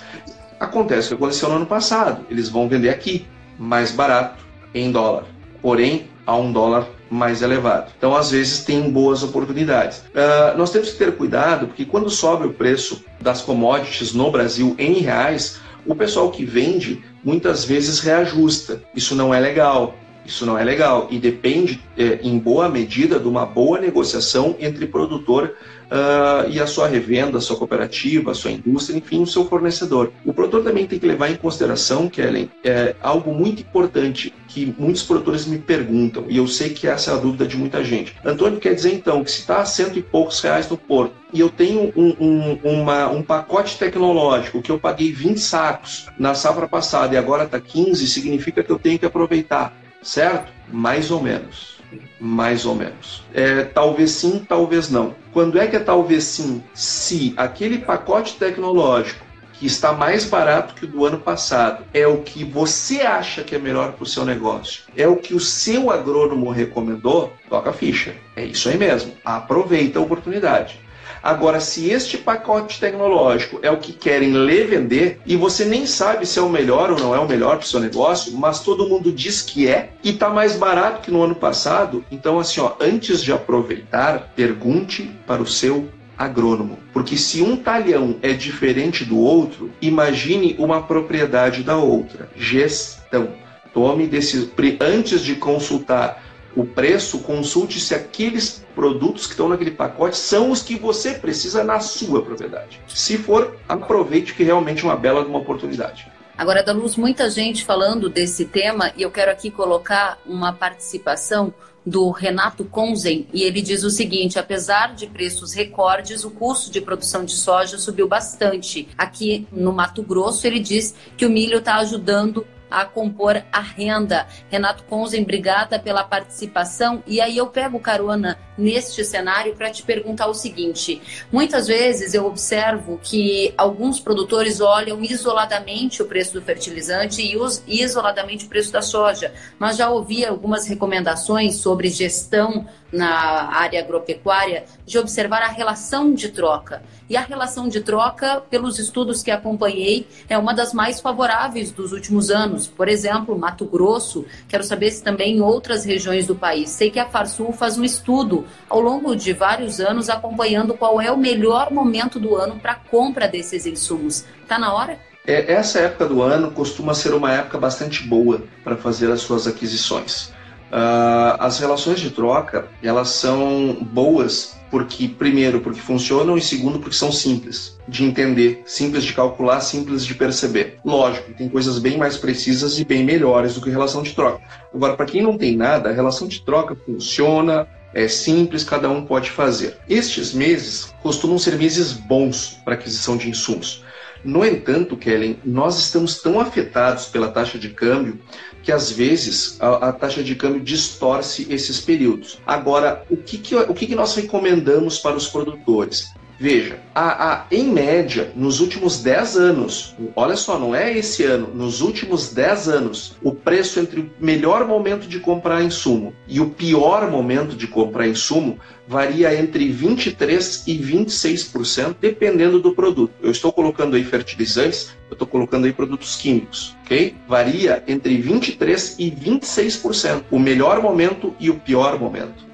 [0.58, 2.26] Acontece o que aconteceu no ano passado.
[2.30, 3.28] Eles vão vender aqui,
[3.60, 4.42] mais barato,
[4.74, 5.26] em dólar.
[5.62, 7.92] Porém, a um dólar mais elevado.
[7.98, 10.00] Então, às vezes, tem boas oportunidades.
[10.00, 14.76] Uh, nós temos que ter cuidado, porque quando sobe o preço das commodities no Brasil
[14.80, 18.82] em reais, o pessoal que vende muitas vezes reajusta.
[18.96, 19.96] Isso não é legal.
[20.26, 24.88] Isso não é legal e depende, é, em boa medida, de uma boa negociação entre
[24.88, 25.56] produtor
[25.94, 30.12] uh, e a sua revenda, a sua cooperativa, a sua indústria, enfim, o seu fornecedor.
[30.26, 35.04] O produtor também tem que levar em consideração, Kellen, é algo muito importante que muitos
[35.04, 38.16] produtores me perguntam, e eu sei que essa é a dúvida de muita gente.
[38.24, 41.40] Antônio, quer dizer então que se está a cento e poucos reais no porto e
[41.40, 46.68] eu tenho um, um, uma, um pacote tecnológico que eu paguei 20 sacos na safra
[46.68, 50.52] passada e agora está 15, significa que eu tenho que aproveitar, certo?
[50.72, 51.74] Mais ou menos
[52.20, 53.24] mais ou menos.
[53.34, 55.16] É, talvez sim, talvez não.
[55.32, 56.64] Quando é que é talvez sim?
[56.74, 62.22] Se aquele pacote tecnológico que está mais barato que o do ano passado é o
[62.22, 65.92] que você acha que é melhor para o seu negócio, é o que o seu
[65.92, 68.16] agrônomo recomendou, toca a ficha.
[68.36, 69.14] É isso aí mesmo.
[69.24, 70.80] Aproveita a oportunidade.
[71.24, 76.26] Agora, se este pacote tecnológico é o que querem ler vender e você nem sabe
[76.26, 78.90] se é o melhor ou não é o melhor para o seu negócio, mas todo
[78.90, 82.74] mundo diz que é e está mais barato que no ano passado, então assim, ó,
[82.78, 86.78] antes de aproveitar, pergunte para o seu agrônomo.
[86.92, 92.30] Porque se um talhão é diferente do outro, imagine uma propriedade da outra.
[92.36, 93.30] Gestão.
[93.74, 96.23] Tome decisão antes de consultar
[96.56, 101.64] o preço, consulte se aqueles produtos que estão naquele pacote são os que você precisa
[101.64, 102.82] na sua propriedade.
[102.88, 106.12] Se for, aproveite que realmente é uma bela uma oportunidade.
[106.38, 111.54] Agora, da luz, muita gente falando desse tema e eu quero aqui colocar uma participação
[111.86, 116.82] do Renato Konzen e ele diz o seguinte: apesar de preços recordes, o custo de
[116.82, 118.88] produção de soja subiu bastante.
[118.98, 124.28] Aqui no Mato Grosso, ele diz que o milho está ajudando a compor a renda.
[124.50, 127.04] Renato Conzen, obrigada pela participação.
[127.06, 132.26] E aí eu pego carona neste cenário para te perguntar o seguinte: muitas vezes eu
[132.26, 138.82] observo que alguns produtores olham isoladamente o preço do fertilizante e isoladamente o preço da
[138.82, 146.14] soja, mas já ouvi algumas recomendações sobre gestão na área agropecuária de observar a relação
[146.14, 146.84] de troca.
[147.10, 151.92] E a relação de troca, pelos estudos que acompanhei, é uma das mais favoráveis dos
[151.92, 152.68] últimos anos.
[152.68, 156.70] Por exemplo, Mato Grosso, quero saber se também em outras regiões do país.
[156.70, 161.12] Sei que a Farsul faz um estudo ao longo de vários anos acompanhando qual é
[161.12, 164.24] o melhor momento do ano para compra desses insumos.
[164.42, 165.00] Está na hora?
[165.26, 169.48] É, essa época do ano costuma ser uma época bastante boa para fazer as suas
[169.48, 170.34] aquisições.
[170.74, 176.96] Uh, as relações de troca elas são boas porque primeiro porque funcionam e segundo porque
[176.96, 180.80] são simples de entender, simples de calcular, simples de perceber.
[180.84, 184.42] Lógico, tem coisas bem mais precisas e bem melhores do que relação de troca.
[184.74, 189.06] Agora, para quem não tem nada, a relação de troca funciona, é simples, cada um
[189.06, 189.78] pode fazer.
[189.88, 193.83] Estes meses costumam ser meses bons para aquisição de insumos.
[194.24, 198.20] No entanto, Kellen, nós estamos tão afetados pela taxa de câmbio
[198.62, 202.40] que às vezes a, a taxa de câmbio distorce esses períodos.
[202.46, 206.14] Agora, o que, que, o que, que nós recomendamos para os produtores?
[206.44, 211.48] Veja, a, a, em média, nos últimos 10 anos, olha só, não é esse ano,
[211.56, 216.50] nos últimos 10 anos, o preço entre o melhor momento de comprar insumo e o
[216.50, 223.14] pior momento de comprar insumo varia entre 23% e 26%, dependendo do produto.
[223.22, 227.16] Eu estou colocando aí fertilizantes, eu estou colocando aí produtos químicos, ok?
[227.26, 232.52] Varia entre 23% e 26%, o melhor momento e o pior momento.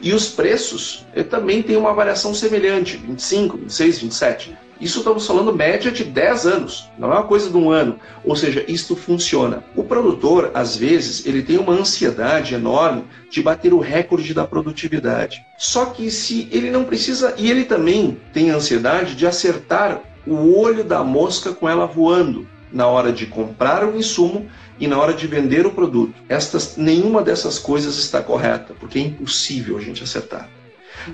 [0.00, 4.58] E os preços também têm uma variação semelhante, 25, 26, 27.
[4.80, 8.00] Isso estamos falando média de 10 anos, não é uma coisa de um ano.
[8.24, 9.62] Ou seja, isto funciona.
[9.76, 15.44] O produtor, às vezes, ele tem uma ansiedade enorme de bater o recorde da produtividade.
[15.58, 20.82] Só que se ele não precisa, e ele também tem ansiedade de acertar o olho
[20.82, 24.48] da mosca com ela voando na hora de comprar o insumo
[24.80, 26.14] e na hora de vender o produto.
[26.28, 30.48] Estas, nenhuma dessas coisas está correta, porque é impossível a gente acertar.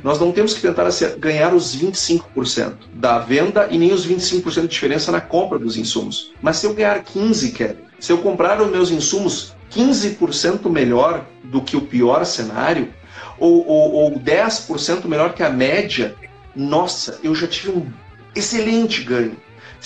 [0.03, 4.69] Nós não temos que tentar ganhar os 25% da venda e nem os 25% de
[4.69, 6.33] diferença na compra dos insumos.
[6.41, 11.61] Mas se eu ganhar 15, Kevin, se eu comprar os meus insumos 15% melhor do
[11.61, 12.93] que o pior cenário,
[13.39, 16.15] ou, ou, ou 10% melhor que a média,
[16.55, 17.87] nossa, eu já tive um
[18.35, 19.37] excelente ganho.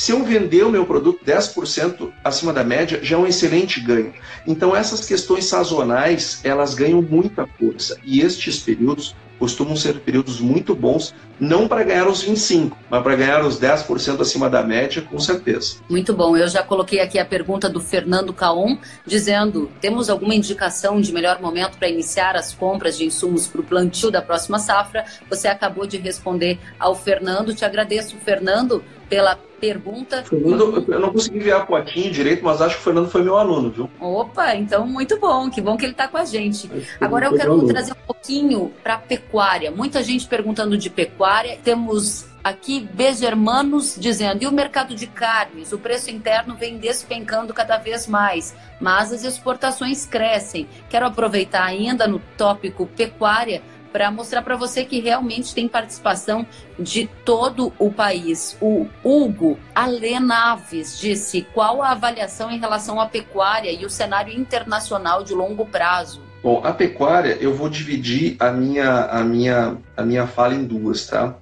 [0.00, 4.14] Se eu vender o meu produto 10% acima da média, já é um excelente ganho.
[4.46, 7.98] Então essas questões sazonais, elas ganham muita força.
[8.02, 13.14] E estes períodos costumam ser períodos muito bons, não para ganhar os 25, mas para
[13.14, 15.76] ganhar os 10% acima da média, com certeza.
[15.86, 16.34] Muito bom.
[16.34, 21.42] Eu já coloquei aqui a pergunta do Fernando Caon, dizendo: temos alguma indicação de melhor
[21.42, 25.04] momento para iniciar as compras de insumos para o plantio da próxima safra?
[25.28, 27.54] Você acabou de responder ao Fernando.
[27.54, 30.22] Te agradeço, Fernando, pela pergunta.
[30.24, 33.36] Fernando, eu não consegui ver a fotinho direito, mas acho que o Fernando foi meu
[33.36, 33.90] aluno, viu?
[34.00, 36.70] Opa, então muito bom, que bom que ele está com a gente.
[36.98, 39.70] Agora eu quero trazer um pouquinho para pecuária.
[39.70, 41.58] Muita gente perguntando de pecuária.
[41.62, 45.72] Temos aqui Begermanos dizendo: e o mercado de carnes?
[45.72, 50.66] O preço interno vem despencando cada vez mais, mas as exportações crescem.
[50.88, 53.60] Quero aproveitar ainda no tópico pecuária
[53.92, 56.46] para mostrar para você que realmente tem participação
[56.78, 58.56] de todo o país.
[58.60, 65.22] O Hugo Alenaves disse qual a avaliação em relação à pecuária e o cenário internacional
[65.22, 66.22] de longo prazo.
[66.42, 71.06] Bom, a pecuária eu vou dividir a minha, a minha, a minha fala em duas,
[71.06, 71.34] tá?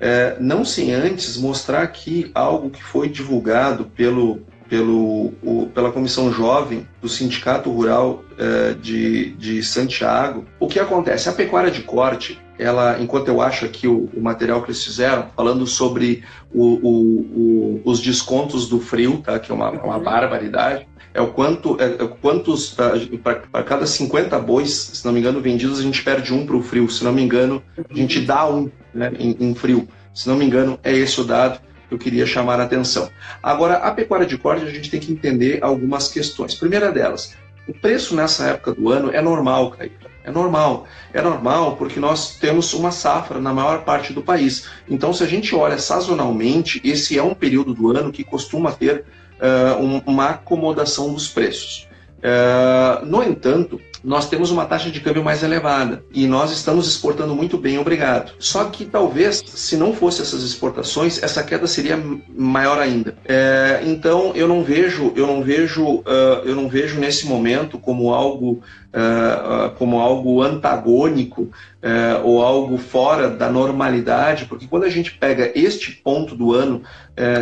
[0.00, 6.32] É, não sem antes mostrar aqui algo que foi divulgado pelo pelo, o, pela Comissão
[6.32, 10.44] Jovem do Sindicato Rural eh, de, de Santiago.
[10.58, 11.28] O que acontece?
[11.28, 15.26] A pecuária de corte, ela, enquanto eu acho aqui o, o material que eles fizeram,
[15.36, 19.38] falando sobre o, os descontos do frio, tá?
[19.38, 22.76] que é uma, uma barbaridade, é o quanto, é, é quantos,
[23.22, 26.62] para cada 50 bois, se não me engano, vendidos, a gente perde um para o
[26.62, 29.88] frio, se não me engano, a gente dá um né, em, em frio.
[30.12, 33.10] Se não me engano, é esse o dado eu queria chamar a atenção.
[33.42, 36.54] Agora, a pecuária de corte, a gente tem que entender algumas questões.
[36.54, 37.34] Primeira delas,
[37.68, 40.06] o preço nessa época do ano é normal, Caíra.
[40.26, 40.88] É normal.
[41.12, 44.68] É normal porque nós temos uma safra na maior parte do país.
[44.88, 49.04] Então, se a gente olha sazonalmente, esse é um período do ano que costuma ter
[49.40, 51.88] uh, um, uma acomodação dos preços.
[52.18, 57.34] Uh, no entanto, nós temos uma taxa de câmbio mais elevada e nós estamos exportando
[57.34, 58.32] muito bem, obrigado.
[58.38, 62.00] Só que talvez, se não fosse essas exportações, essa queda seria
[62.36, 63.16] maior ainda.
[63.24, 68.12] É, então eu não vejo, eu não vejo, uh, eu não vejo nesse momento como
[68.12, 68.62] algo
[68.96, 75.52] uh, como algo antagônico uh, ou algo fora da normalidade, porque quando a gente pega
[75.54, 76.82] este ponto do ano,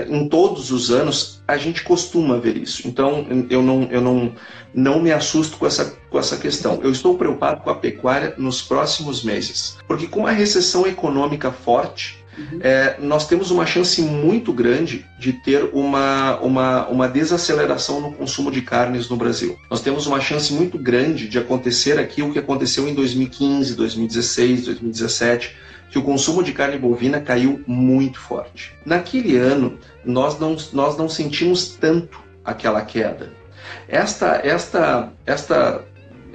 [0.08, 2.86] em todos os anos, a gente costuma ver isso.
[2.86, 4.32] Então eu não, eu não,
[4.72, 6.78] não me assusto com essa, com essa questão.
[6.80, 12.23] Eu estou preocupado com a pecuária nos próximos meses, porque com uma recessão econômica forte,
[12.60, 18.50] É, nós temos uma chance muito grande de ter uma, uma, uma desaceleração no consumo
[18.50, 19.56] de carnes no Brasil.
[19.70, 24.64] Nós temos uma chance muito grande de acontecer aqui o que aconteceu em 2015, 2016,
[24.64, 25.56] 2017,
[25.90, 28.72] que o consumo de carne bovina caiu muito forte.
[28.84, 33.30] Naquele ano, nós não, nós não sentimos tanto aquela queda.
[33.88, 35.84] Esta, esta, esta,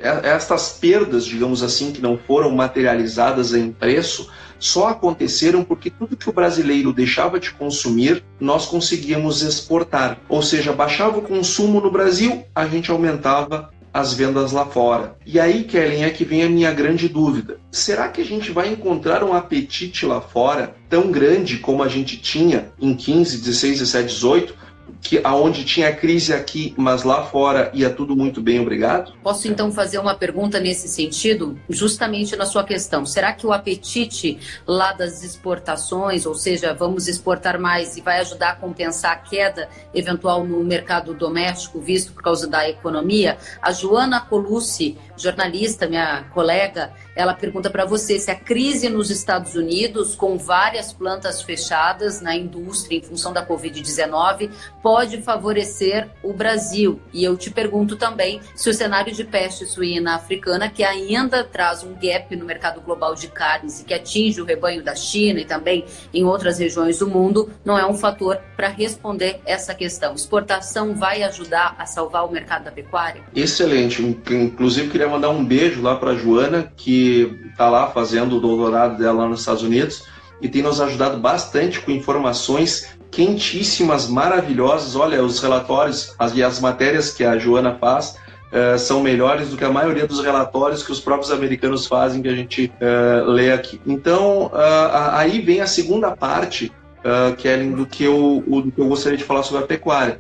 [0.02, 4.30] estas perdas, digamos assim, que não foram materializadas em preço,
[4.60, 10.20] só aconteceram porque tudo que o brasileiro deixava de consumir, nós conseguíamos exportar.
[10.28, 15.16] Ou seja, baixava o consumo no Brasil, a gente aumentava as vendas lá fora.
[15.26, 17.60] E aí, Kellen, é que vem a minha grande dúvida.
[17.72, 22.18] Será que a gente vai encontrar um apetite lá fora tão grande como a gente
[22.18, 24.68] tinha em 15, 16, 17, 18?
[25.02, 29.14] Que aonde tinha crise aqui, mas lá fora ia tudo muito bem, obrigado?
[29.24, 33.06] Posso então fazer uma pergunta nesse sentido, justamente na sua questão.
[33.06, 34.38] Será que o apetite
[34.68, 39.70] lá das exportações, ou seja, vamos exportar mais e vai ajudar a compensar a queda
[39.93, 43.38] eventual no mercado doméstico, visto por causa da economia?
[43.62, 49.56] A Joana Colucci, jornalista, minha colega, ela pergunta para você se a crise nos Estados
[49.56, 54.50] Unidos, com várias plantas fechadas na indústria em função da Covid-19,
[54.89, 56.99] pode favorecer o Brasil.
[57.13, 61.83] E eu te pergunto também se o cenário de peste suína africana, que ainda traz
[61.83, 65.45] um gap no mercado global de carnes e que atinge o rebanho da China e
[65.45, 70.15] também em outras regiões do mundo, não é um fator para responder essa questão.
[70.15, 73.21] Exportação vai ajudar a salvar o mercado da pecuária?
[73.35, 74.01] Excelente.
[74.01, 78.97] Inclusive, queria mandar um beijo lá para a Joana, que está lá fazendo o doutorado
[78.97, 80.03] dela nos Estados Unidos
[80.41, 84.95] e tem nos ajudado bastante com informações quentíssimas, maravilhosas.
[84.95, 88.18] Olha, os relatórios as, e as matérias que a Joana faz
[88.51, 92.28] uh, são melhores do que a maioria dos relatórios que os próprios americanos fazem, que
[92.28, 93.80] a gente uh, lê aqui.
[93.86, 98.88] Então, uh, aí vem a segunda parte uh, Kellen, do que, eu, do que eu
[98.88, 100.20] gostaria de falar sobre a pecuária.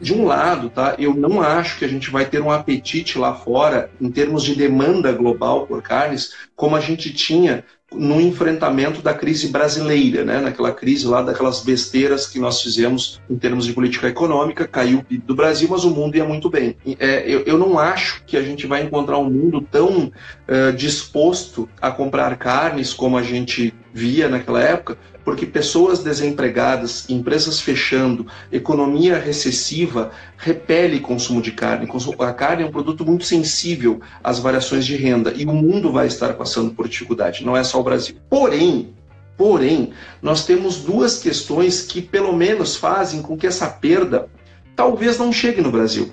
[0.00, 3.34] De um lado, tá, eu não acho que a gente vai ter um apetite lá
[3.34, 9.12] fora, em termos de demanda global por carnes, como a gente tinha no enfrentamento da
[9.12, 10.40] crise brasileira, né?
[10.40, 15.04] naquela crise lá daquelas besteiras que nós fizemos em termos de política econômica, caiu o
[15.04, 16.76] PIB do Brasil, mas o mundo ia muito bem.
[16.98, 21.68] É, eu, eu, não acho que a gente vai encontrar um mundo tão uh, disposto
[21.80, 29.18] a comprar carnes como a gente via naquela época, porque pessoas desempregadas, empresas fechando, economia
[29.18, 31.88] recessiva repele consumo de carne.
[32.18, 36.06] A carne é um produto muito sensível às variações de renda e o mundo vai
[36.06, 38.16] estar passando por dificuldade, não é só o Brasil.
[38.28, 38.94] Porém,
[39.36, 39.92] porém,
[40.22, 44.28] nós temos duas questões que pelo menos fazem com que essa perda
[44.74, 46.12] talvez não chegue no Brasil,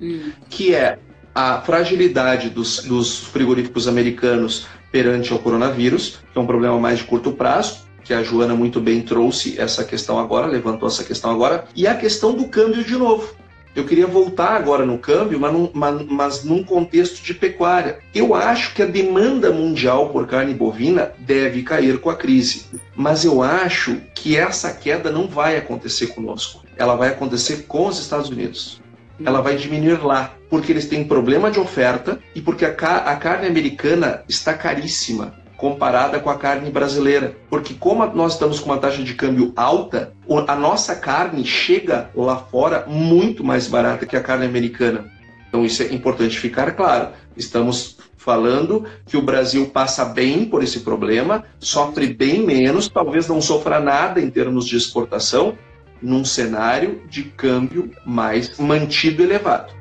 [0.00, 0.30] hum.
[0.48, 0.98] que é
[1.34, 7.04] a fragilidade dos, dos frigoríficos americanos perante ao coronavírus, que é um problema mais de
[7.04, 11.64] curto prazo, que a Joana muito bem trouxe essa questão agora, levantou essa questão agora,
[11.74, 13.34] e a questão do câmbio de novo.
[13.74, 15.70] Eu queria voltar agora no câmbio, mas num,
[16.08, 17.98] mas, num contexto de pecuária.
[18.14, 23.24] Eu acho que a demanda mundial por carne bovina deve cair com a crise, mas
[23.24, 26.62] eu acho que essa queda não vai acontecer conosco.
[26.76, 28.80] Ela vai acontecer com os Estados Unidos.
[29.24, 33.48] Ela vai diminuir lá, porque eles têm problema de oferta e porque a, a carne
[33.48, 37.38] americana está caríssima comparada com a carne brasileira.
[37.48, 40.12] Porque como nós estamos com uma taxa de câmbio alta,
[40.46, 45.10] a nossa carne chega lá fora muito mais barata que a carne americana.
[45.48, 47.12] Então isso é importante ficar claro.
[47.34, 53.40] Estamos falando que o Brasil passa bem por esse problema, sofre bem menos, talvez não
[53.40, 55.56] sofra nada em termos de exportação,
[56.02, 59.72] num cenário de câmbio mais mantido elevado.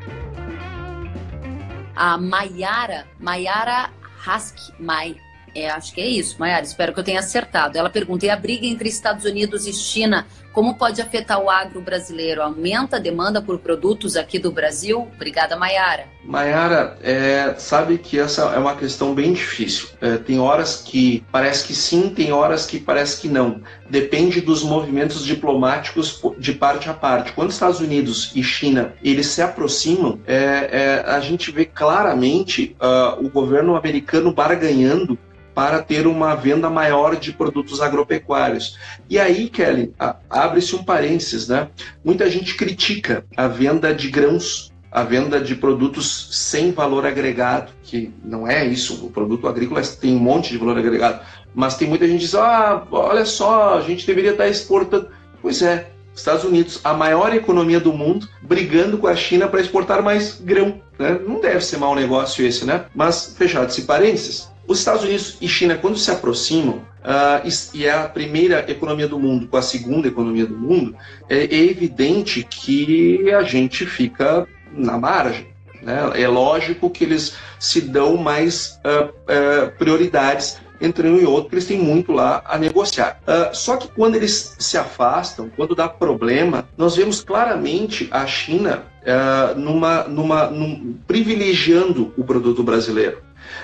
[1.94, 3.90] A Maiara, Maiara
[4.26, 5.18] Hask Mai,
[5.56, 6.64] É, acho que é isso, Maiara.
[6.64, 7.78] Espero que eu tenha acertado.
[7.78, 11.82] Ela pergunta: e a briga entre Estados Unidos e China, como pode afetar o agro
[11.82, 12.42] brasileiro?
[12.42, 15.08] Aumenta a demanda por produtos aqui do Brasil?
[15.16, 16.06] Obrigada, Maiara.
[16.24, 19.90] Maiara, é, sabe que essa é uma questão bem difícil.
[20.00, 23.62] É, tem horas que parece que sim, tem horas que parece que não.
[23.90, 27.34] Depende dos movimentos diplomáticos de parte a parte.
[27.34, 33.24] Quando Estados Unidos e China eles se aproximam, é, é a gente vê claramente uh,
[33.24, 35.18] o governo americano barganhando
[35.54, 38.78] para ter uma venda maior de produtos agropecuários.
[39.10, 39.94] E aí, Kelly,
[40.30, 41.70] abre-se um parênteses, né?
[42.04, 48.12] Muita gente critica a venda de grãos, a venda de produtos sem valor agregado, que
[48.24, 49.06] não é isso.
[49.06, 51.22] O produto agrícola tem um monte de valor agregado,
[51.54, 55.10] mas tem muita gente que diz: ah, olha só, a gente deveria estar exportando.
[55.42, 60.04] Pois é, Estados Unidos, a maior economia do mundo, brigando com a China para exportar
[60.04, 60.80] mais grão.
[60.98, 61.20] Né?
[61.28, 62.86] Não deve ser mau negócio esse, né?
[62.94, 67.92] Mas, fechado esse parênteses, os Estados Unidos e China, quando se aproximam, uh, e é
[67.92, 70.96] a primeira economia do mundo com a segunda economia do mundo,
[71.30, 75.48] é, evidente que a gente fica na margem.
[75.82, 76.22] Né?
[76.22, 81.56] É lógico que eles se dão mais uh, uh, prioridades entre um e outro, porque
[81.56, 83.20] eles têm muito lá a negociar.
[83.26, 88.84] Uh, só que quando eles se afastam, quando dá problema, nós vemos claramente a China
[89.02, 93.22] uh, numa, numa, num, privilegiando o produto brasileiro.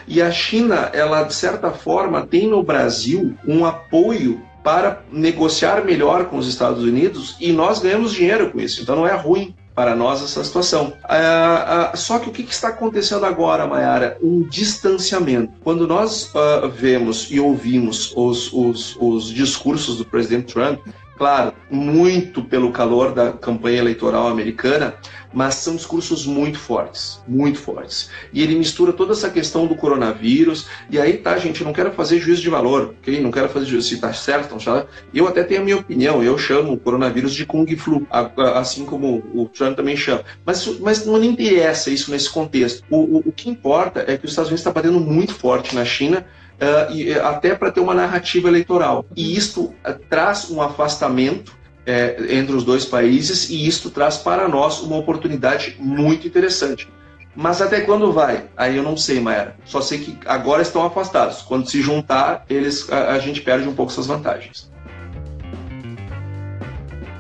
[0.07, 6.25] E a China, ela de certa forma tem no Brasil um apoio para negociar melhor
[6.25, 8.81] com os Estados Unidos e nós ganhamos dinheiro com isso.
[8.81, 10.91] Então não é ruim para nós essa situação.
[11.03, 14.17] Ah, ah, só que o que, está acontecendo agora, Mayara?
[14.21, 15.53] Um distanciamento.
[15.63, 20.81] Quando nós ah, vemos e ouvimos os, os, os discursos do presidente Trump,
[21.20, 24.95] claro, muito pelo calor da campanha eleitoral americana,
[25.34, 28.09] mas são discursos muito fortes, muito fortes.
[28.32, 32.20] E ele mistura toda essa questão do coronavírus, e aí tá, gente, não quero fazer
[32.20, 33.22] juízo de valor, ok?
[33.22, 36.38] Não quero fazer juízo se tá certo, não Eu até tenho a minha opinião, eu
[36.38, 38.07] chamo o coronavírus de Kung Flu,
[38.55, 40.24] assim como o Trump também chama.
[40.45, 42.82] Mas, mas não interessa isso nesse contexto.
[42.89, 45.84] O, o, o que importa é que os Estados Unidos está batendo muito forte na
[45.84, 46.26] China,
[46.60, 49.05] uh, e, eh, até para ter uma narrativa eleitoral.
[49.16, 49.76] E isto uh,
[50.10, 55.76] traz um afastamento é, entre os dois países e isto traz para nós uma oportunidade
[55.80, 56.88] muito interessante.
[57.36, 58.45] Mas até quando vai?
[58.55, 59.55] Aí eu não sei, Maera.
[59.66, 61.41] Só sei que agora estão afastados.
[61.41, 64.70] Quando se juntar, eles a, a gente perde um pouco essas vantagens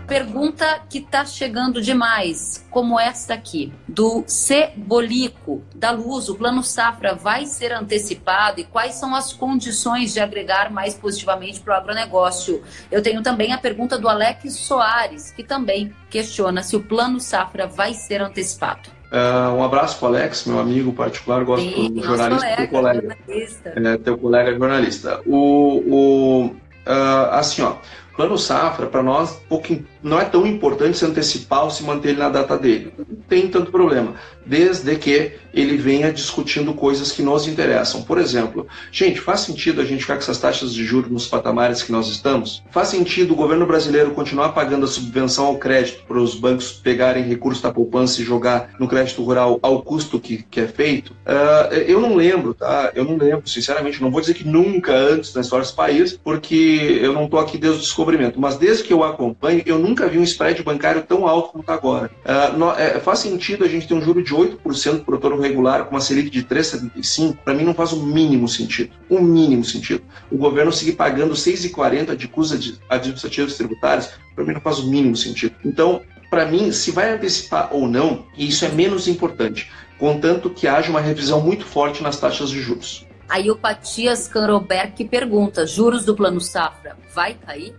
[0.09, 7.13] pergunta que está chegando demais, como esta aqui, do Cebolico, da Luz, o Plano Safra
[7.13, 12.63] vai ser antecipado e quais são as condições de agregar mais positivamente para o agronegócio?
[12.91, 17.67] Eu tenho também a pergunta do Alex Soares, que também questiona se o Plano Safra
[17.67, 18.89] vai ser antecipado.
[19.11, 22.67] Uh, um abraço para o Alex, meu amigo particular, gosto Sim, do jornalista, colega, teu
[22.67, 23.17] colega.
[23.65, 25.21] É, teu colega jornalista.
[25.25, 27.75] O, o uh, assim, ó,
[28.19, 29.67] Plano Safra, para nós, pouco,
[30.01, 32.93] não é tão importante se antecipar ou se manter ele na data dele.
[32.97, 38.01] Não tem tanto problema, desde que ele venha discutindo coisas que nos interessam.
[38.03, 41.83] Por exemplo, gente, faz sentido a gente ficar com essas taxas de juros nos patamares
[41.83, 42.63] que nós estamos?
[42.71, 47.23] Faz sentido o governo brasileiro continuar pagando a subvenção ao crédito para os bancos pegarem
[47.23, 51.11] recursos da poupança e jogar no crédito rural ao custo que, que é feito?
[51.25, 52.91] Uh, eu não lembro, tá?
[52.95, 54.01] Eu não lembro, sinceramente.
[54.01, 57.57] Não vou dizer que nunca antes na história desse país, porque eu não estou aqui
[57.57, 58.39] desde o descobrimento.
[58.39, 61.73] Mas desde que eu acompanho, eu nunca vi um spread bancário tão alto como está
[61.73, 62.11] agora.
[62.25, 65.85] Uh, no, é, faz sentido a gente ter um juro de 8% por todo regular
[65.85, 68.91] com uma Selic de 3,75, para mim não faz o mínimo sentido.
[69.09, 70.03] O mínimo sentido.
[70.31, 75.15] O governo seguir pagando 6,40 de custos administrativos tributários, para mim não faz o mínimo
[75.15, 75.55] sentido.
[75.63, 80.89] Então, para mim, se vai antecipar ou não, isso é menos importante, contanto que haja
[80.89, 83.05] uma revisão muito forte nas taxas de juros.
[83.27, 87.75] Aí o Patias Canroberg pergunta: juros do Plano Safra vai cair?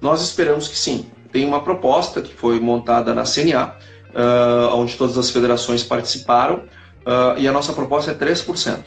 [0.00, 1.10] Nós esperamos que sim.
[1.32, 3.76] Tem uma proposta que foi montada na CNA,
[4.14, 8.78] uh, onde todas as federações participaram, uh, e a nossa proposta é 3%.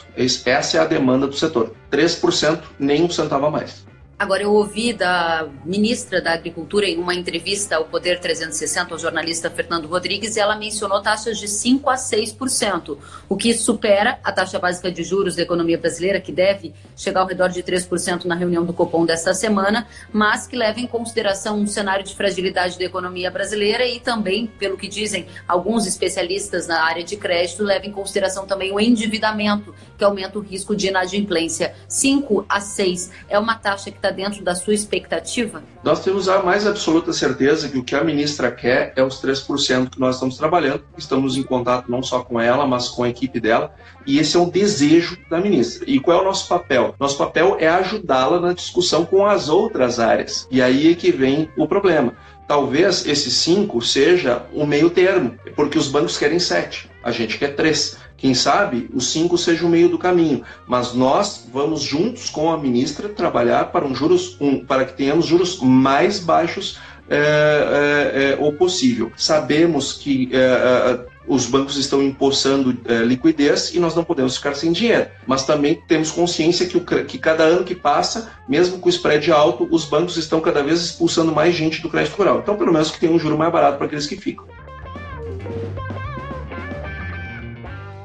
[0.45, 1.73] Essa é a demanda do setor.
[1.91, 3.85] 3%, nem um centavo a mais.
[4.23, 9.51] Agora, eu ouvi da ministra da Agricultura em uma entrevista ao Poder 360 ao jornalista
[9.51, 12.97] Fernando Rodrigues e ela mencionou taxas de 5% a 6%,
[13.27, 17.27] o que supera a taxa básica de juros da economia brasileira, que deve chegar ao
[17.27, 21.67] redor de 3% na reunião do Copom desta semana, mas que leva em consideração um
[21.67, 27.03] cenário de fragilidade da economia brasileira e também, pelo que dizem alguns especialistas na área
[27.03, 31.75] de crédito, leva em consideração também o endividamento, que aumenta o risco de inadimplência.
[31.89, 35.63] 5 a 6 é uma taxa que está dentro da sua expectativa?
[35.83, 39.89] Nós temos a mais absoluta certeza que o que a ministra quer é os 3%
[39.89, 40.83] que nós estamos trabalhando.
[40.97, 43.73] Estamos em contato não só com ela, mas com a equipe dela.
[44.05, 45.89] E esse é o desejo da ministra.
[45.89, 46.95] E qual é o nosso papel?
[46.99, 50.47] Nosso papel é ajudá-la na discussão com as outras áreas.
[50.51, 52.13] E aí é que vem o problema.
[52.53, 57.55] Talvez esse 5 seja o meio termo, porque os bancos querem 7, a gente quer
[57.55, 57.97] 3.
[58.15, 62.57] Quem sabe o 5 seja o meio do caminho, mas nós vamos juntos com a
[62.59, 66.77] ministra trabalhar para, um juros, um, para que tenhamos juros mais baixos
[67.09, 69.11] é, é, é, o possível.
[69.17, 74.55] Sabemos que é, é, os bancos estão empossando é, liquidez e nós não podemos ficar
[74.55, 75.07] sem dinheiro.
[75.25, 79.31] Mas também temos consciência que, o, que cada ano que passa, mesmo com o spread
[79.31, 82.39] alto, os bancos estão cada vez expulsando mais gente do crédito rural.
[82.39, 84.45] Então, pelo menos que tenha um juro mais barato para aqueles que ficam.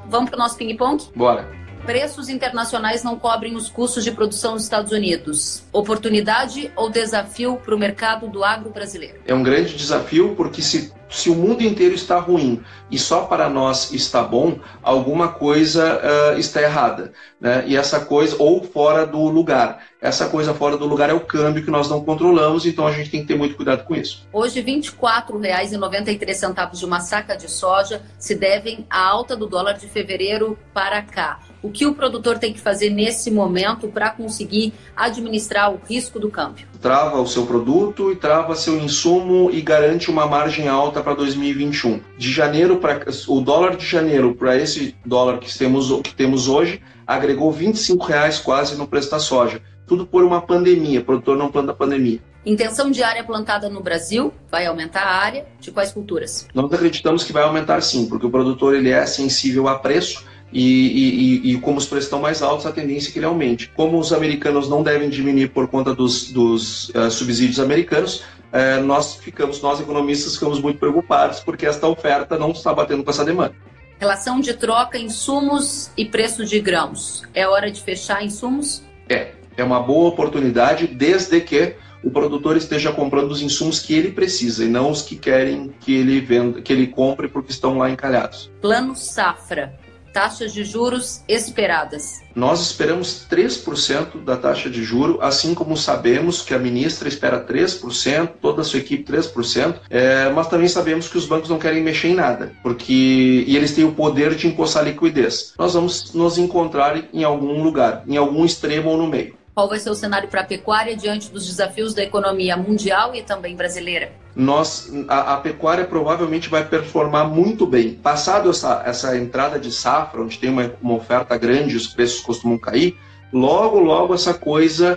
[0.09, 1.05] Vamos para o nosso ping-pong?
[1.15, 1.58] Bora.
[1.89, 5.63] Preços internacionais não cobrem os custos de produção nos Estados Unidos.
[5.73, 9.21] Oportunidade ou desafio para o mercado do agro brasileiro?
[9.25, 13.49] É um grande desafio porque se se o mundo inteiro está ruim e só para
[13.49, 15.99] nós está bom, alguma coisa
[16.35, 17.15] uh, está errada.
[17.41, 17.65] Né?
[17.67, 19.87] E essa coisa, ou fora do lugar.
[20.03, 23.11] Essa coisa fora do lugar é o câmbio que nós não controlamos, então a gente
[23.11, 24.29] tem que ter muito cuidado com isso.
[24.33, 29.89] Hoje, R$ 24,93 de uma saca de soja se devem à alta do dólar de
[29.89, 31.41] fevereiro para cá.
[31.61, 36.31] O que o produtor tem que fazer nesse momento para conseguir administrar o risco do
[36.31, 36.69] câmbio?
[36.81, 42.01] Trava o seu produto e trava seu insumo e garante uma margem alta para 2021.
[42.17, 46.81] De janeiro para o dólar de janeiro para esse dólar que temos, que temos hoje
[47.05, 49.61] agregou 25 reais quase no preço da soja.
[49.85, 52.21] Tudo por uma pandemia, o produtor não planta pandemia.
[52.47, 56.47] Intenção de área plantada no Brasil vai aumentar a área de quais culturas?
[56.55, 60.63] Nós acreditamos que vai aumentar sim, porque o produtor ele é sensível a preço e,
[60.63, 63.71] e, e, como os preços estão mais altos, a tendência é que ele aumente.
[63.77, 68.23] Como os americanos não devem diminuir por conta dos, dos uh, subsídios americanos,
[68.53, 73.11] uh, nós ficamos, nós economistas, ficamos muito preocupados porque esta oferta não está batendo com
[73.11, 73.55] essa demanda.
[73.99, 77.23] Relação de troca, insumos e preço de grãos.
[77.35, 78.83] É hora de fechar insumos?
[79.09, 84.13] É, é uma boa oportunidade desde que o produtor esteja comprando os insumos que ele
[84.13, 87.91] precisa e não os que querem que ele venda, que ele compre porque estão lá
[87.91, 88.51] encalhados.
[88.61, 89.77] Plano safra
[90.13, 92.23] taxas de juros esperadas?
[92.35, 98.31] Nós esperamos 3% da taxa de juro, assim como sabemos que a ministra espera 3%,
[98.41, 102.09] toda a sua equipe 3%, é, mas também sabemos que os bancos não querem mexer
[102.09, 105.55] em nada, porque e eles têm o poder de impostar liquidez.
[105.59, 109.37] Nós vamos nos encontrar em algum lugar, em algum extremo ou no meio.
[109.59, 113.25] Qual vai ser o cenário para a pecuária diante dos desafios da economia mundial e
[113.25, 114.13] também brasileira?
[114.39, 117.95] Nós, a, a, pecuária provavelmente vai performar muito bem.
[117.95, 122.57] Passado essa, essa entrada de safra, onde tem uma, uma oferta grande, os preços costumam
[122.57, 122.97] cair,
[123.33, 124.97] logo, logo essa coisa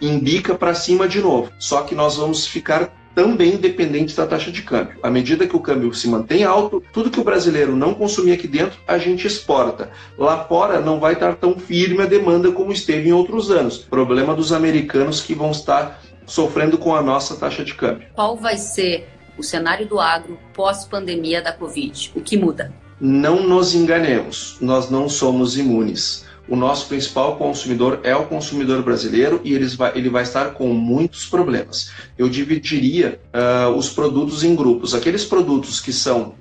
[0.00, 1.50] indica para cima de novo.
[1.58, 5.00] Só que nós vamos ficar também dependentes da taxa de câmbio.
[5.02, 8.46] À medida que o câmbio se mantém alto, tudo que o brasileiro não consumir aqui
[8.46, 9.90] dentro, a gente exporta.
[10.16, 13.78] Lá fora não vai estar tão firme a demanda como esteve em outros anos.
[13.78, 18.06] Problema dos americanos que vão estar sofrendo com a nossa taxa de câmbio.
[18.14, 22.12] Qual vai ser o cenário do agro pós-pandemia da Covid?
[22.14, 22.72] O que muda?
[23.00, 29.40] Não nos enganemos, nós não somos imunes o nosso principal consumidor é o consumidor brasileiro
[29.44, 31.90] e ele vai, ele vai estar com muitos problemas.
[32.16, 34.94] Eu dividiria uh, os produtos em grupos.
[34.94, 36.34] Aqueles produtos que são uh, uh,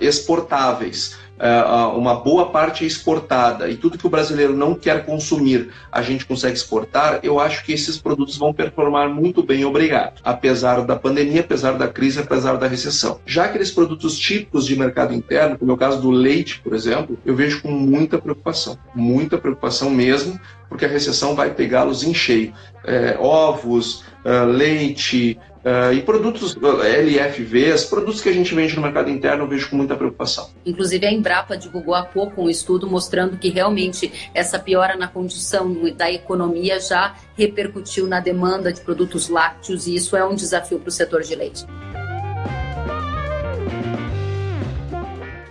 [0.00, 1.16] exportáveis,
[1.96, 6.26] uma boa parte é exportada e tudo que o brasileiro não quer consumir a gente
[6.26, 10.20] consegue exportar, eu acho que esses produtos vão performar muito bem, obrigado.
[10.24, 13.20] Apesar da pandemia, apesar da crise, apesar da recessão.
[13.24, 17.18] Já aqueles produtos típicos de mercado interno, como é o caso do leite, por exemplo,
[17.24, 22.52] eu vejo com muita preocupação, muita preocupação mesmo, porque a recessão vai pegá-los em cheio.
[22.84, 29.10] É, ovos, uh, leite, Uh, e produtos LFVs, produtos que a gente vende no mercado
[29.10, 30.48] interno, eu vejo com muita preocupação.
[30.64, 35.76] Inclusive, a Embrapa divulgou há pouco um estudo mostrando que realmente essa piora na condição
[35.94, 40.88] da economia já repercutiu na demanda de produtos lácteos e isso é um desafio para
[40.88, 41.66] o setor de leite.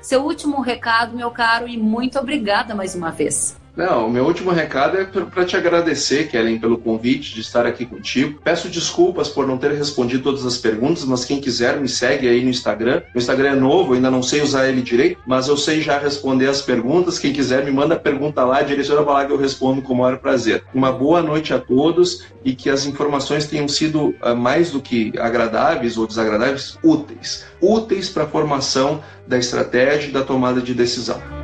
[0.02, 3.58] Seu último recado, meu caro, e muito obrigada mais uma vez.
[3.78, 7.86] Não, o meu último recado é para te agradecer, Kellen, pelo convite de estar aqui
[7.86, 8.42] contigo.
[8.44, 12.44] Peço desculpas por não ter respondido todas as perguntas, mas quem quiser me segue aí
[12.44, 13.04] no Instagram.
[13.14, 16.48] O Instagram é novo, ainda não sei usar ele direito, mas eu sei já responder
[16.48, 17.20] as perguntas.
[17.20, 20.18] Quem quiser me manda pergunta lá, direciona para lá que eu respondo com o maior
[20.18, 20.64] prazer.
[20.74, 25.14] Uma boa noite a todos e que as informações tenham sido uh, mais do que
[25.20, 27.46] agradáveis ou desagradáveis, úteis.
[27.62, 31.37] Úteis para a formação da estratégia e da tomada de decisão.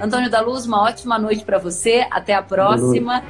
[0.00, 2.06] Antônio da Luz, uma ótima noite para você.
[2.10, 3.22] Até a próxima.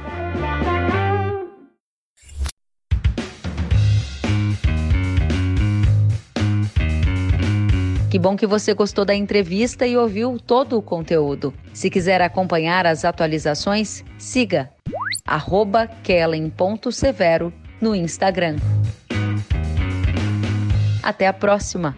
[8.09, 11.53] Que bom que você gostou da entrevista e ouviu todo o conteúdo.
[11.73, 14.71] Se quiser acompanhar as atualizações, siga
[16.01, 17.51] kellen.severo
[17.81, 18.55] no Instagram.
[21.03, 21.93] Até a próxima!